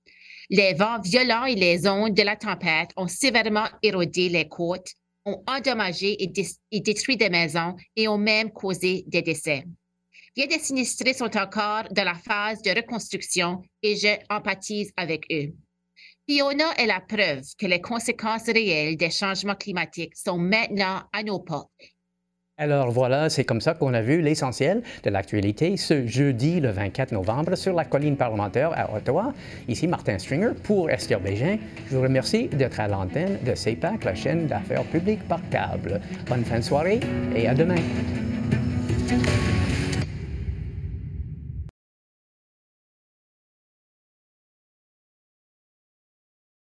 Les 0.50 0.74
vents 0.74 1.00
violents 1.00 1.46
et 1.46 1.54
les 1.54 1.88
ondes 1.88 2.12
de 2.12 2.22
la 2.22 2.36
tempête 2.36 2.90
ont 2.98 3.08
sévèrement 3.08 3.68
érodé 3.82 4.28
les 4.28 4.46
côtes, 4.46 4.92
ont 5.24 5.42
endommagé 5.46 6.22
et, 6.22 6.80
détruit 6.80 7.16
des 7.16 7.30
maisons 7.30 7.74
et 7.96 8.06
ont 8.06 8.18
même 8.18 8.52
causé 8.52 9.04
des 9.06 9.22
décès. 9.22 9.64
Bien 10.36 10.46
des 10.46 10.58
sinistrés 10.58 11.14
sont 11.14 11.34
encore 11.38 11.84
dans 11.92 12.04
la 12.04 12.14
phase 12.14 12.60
de 12.60 12.70
reconstruction 12.70 13.62
et 13.82 13.96
je 13.96 14.14
empathise 14.28 14.92
avec 14.98 15.24
eux. 15.32 15.54
Fiona 16.28 16.74
est 16.76 16.86
la 16.86 17.00
preuve 17.00 17.44
que 17.58 17.66
les 17.66 17.80
conséquences 17.80 18.46
réelles 18.46 18.98
des 18.98 19.10
changements 19.10 19.54
climatiques 19.54 20.16
sont 20.16 20.36
maintenant 20.36 21.02
à 21.14 21.22
nos 21.22 21.40
portes 21.40 21.70
alors 22.56 22.92
voilà, 22.92 23.30
c'est 23.30 23.42
comme 23.42 23.60
ça 23.60 23.74
qu'on 23.74 23.94
a 23.94 24.00
vu 24.00 24.20
l'essentiel 24.20 24.82
de 25.02 25.10
l'actualité 25.10 25.76
ce 25.76 26.06
jeudi 26.06 26.60
le 26.60 26.70
24 26.70 27.10
novembre 27.10 27.56
sur 27.56 27.74
la 27.74 27.84
colline 27.84 28.16
parlementaire 28.16 28.70
à 28.76 28.94
Ottawa. 28.94 29.32
Ici 29.66 29.88
Martin 29.88 30.18
Stringer 30.20 30.52
pour 30.62 30.88
Esther 30.88 31.18
Bégin. 31.18 31.56
Je 31.90 31.96
vous 31.96 32.02
remercie 32.02 32.46
d'être 32.46 32.78
à 32.78 32.86
l'antenne 32.86 33.38
de 33.44 33.56
CEPAC, 33.56 34.04
la 34.04 34.14
chaîne 34.14 34.46
d'affaires 34.46 34.84
publiques 34.84 35.26
par 35.26 35.40
câble. 35.50 36.00
Bonne 36.28 36.44
fin 36.44 36.60
de 36.60 36.64
soirée 36.64 37.00
et 37.34 37.48
à 37.48 37.54
demain. 37.54 37.82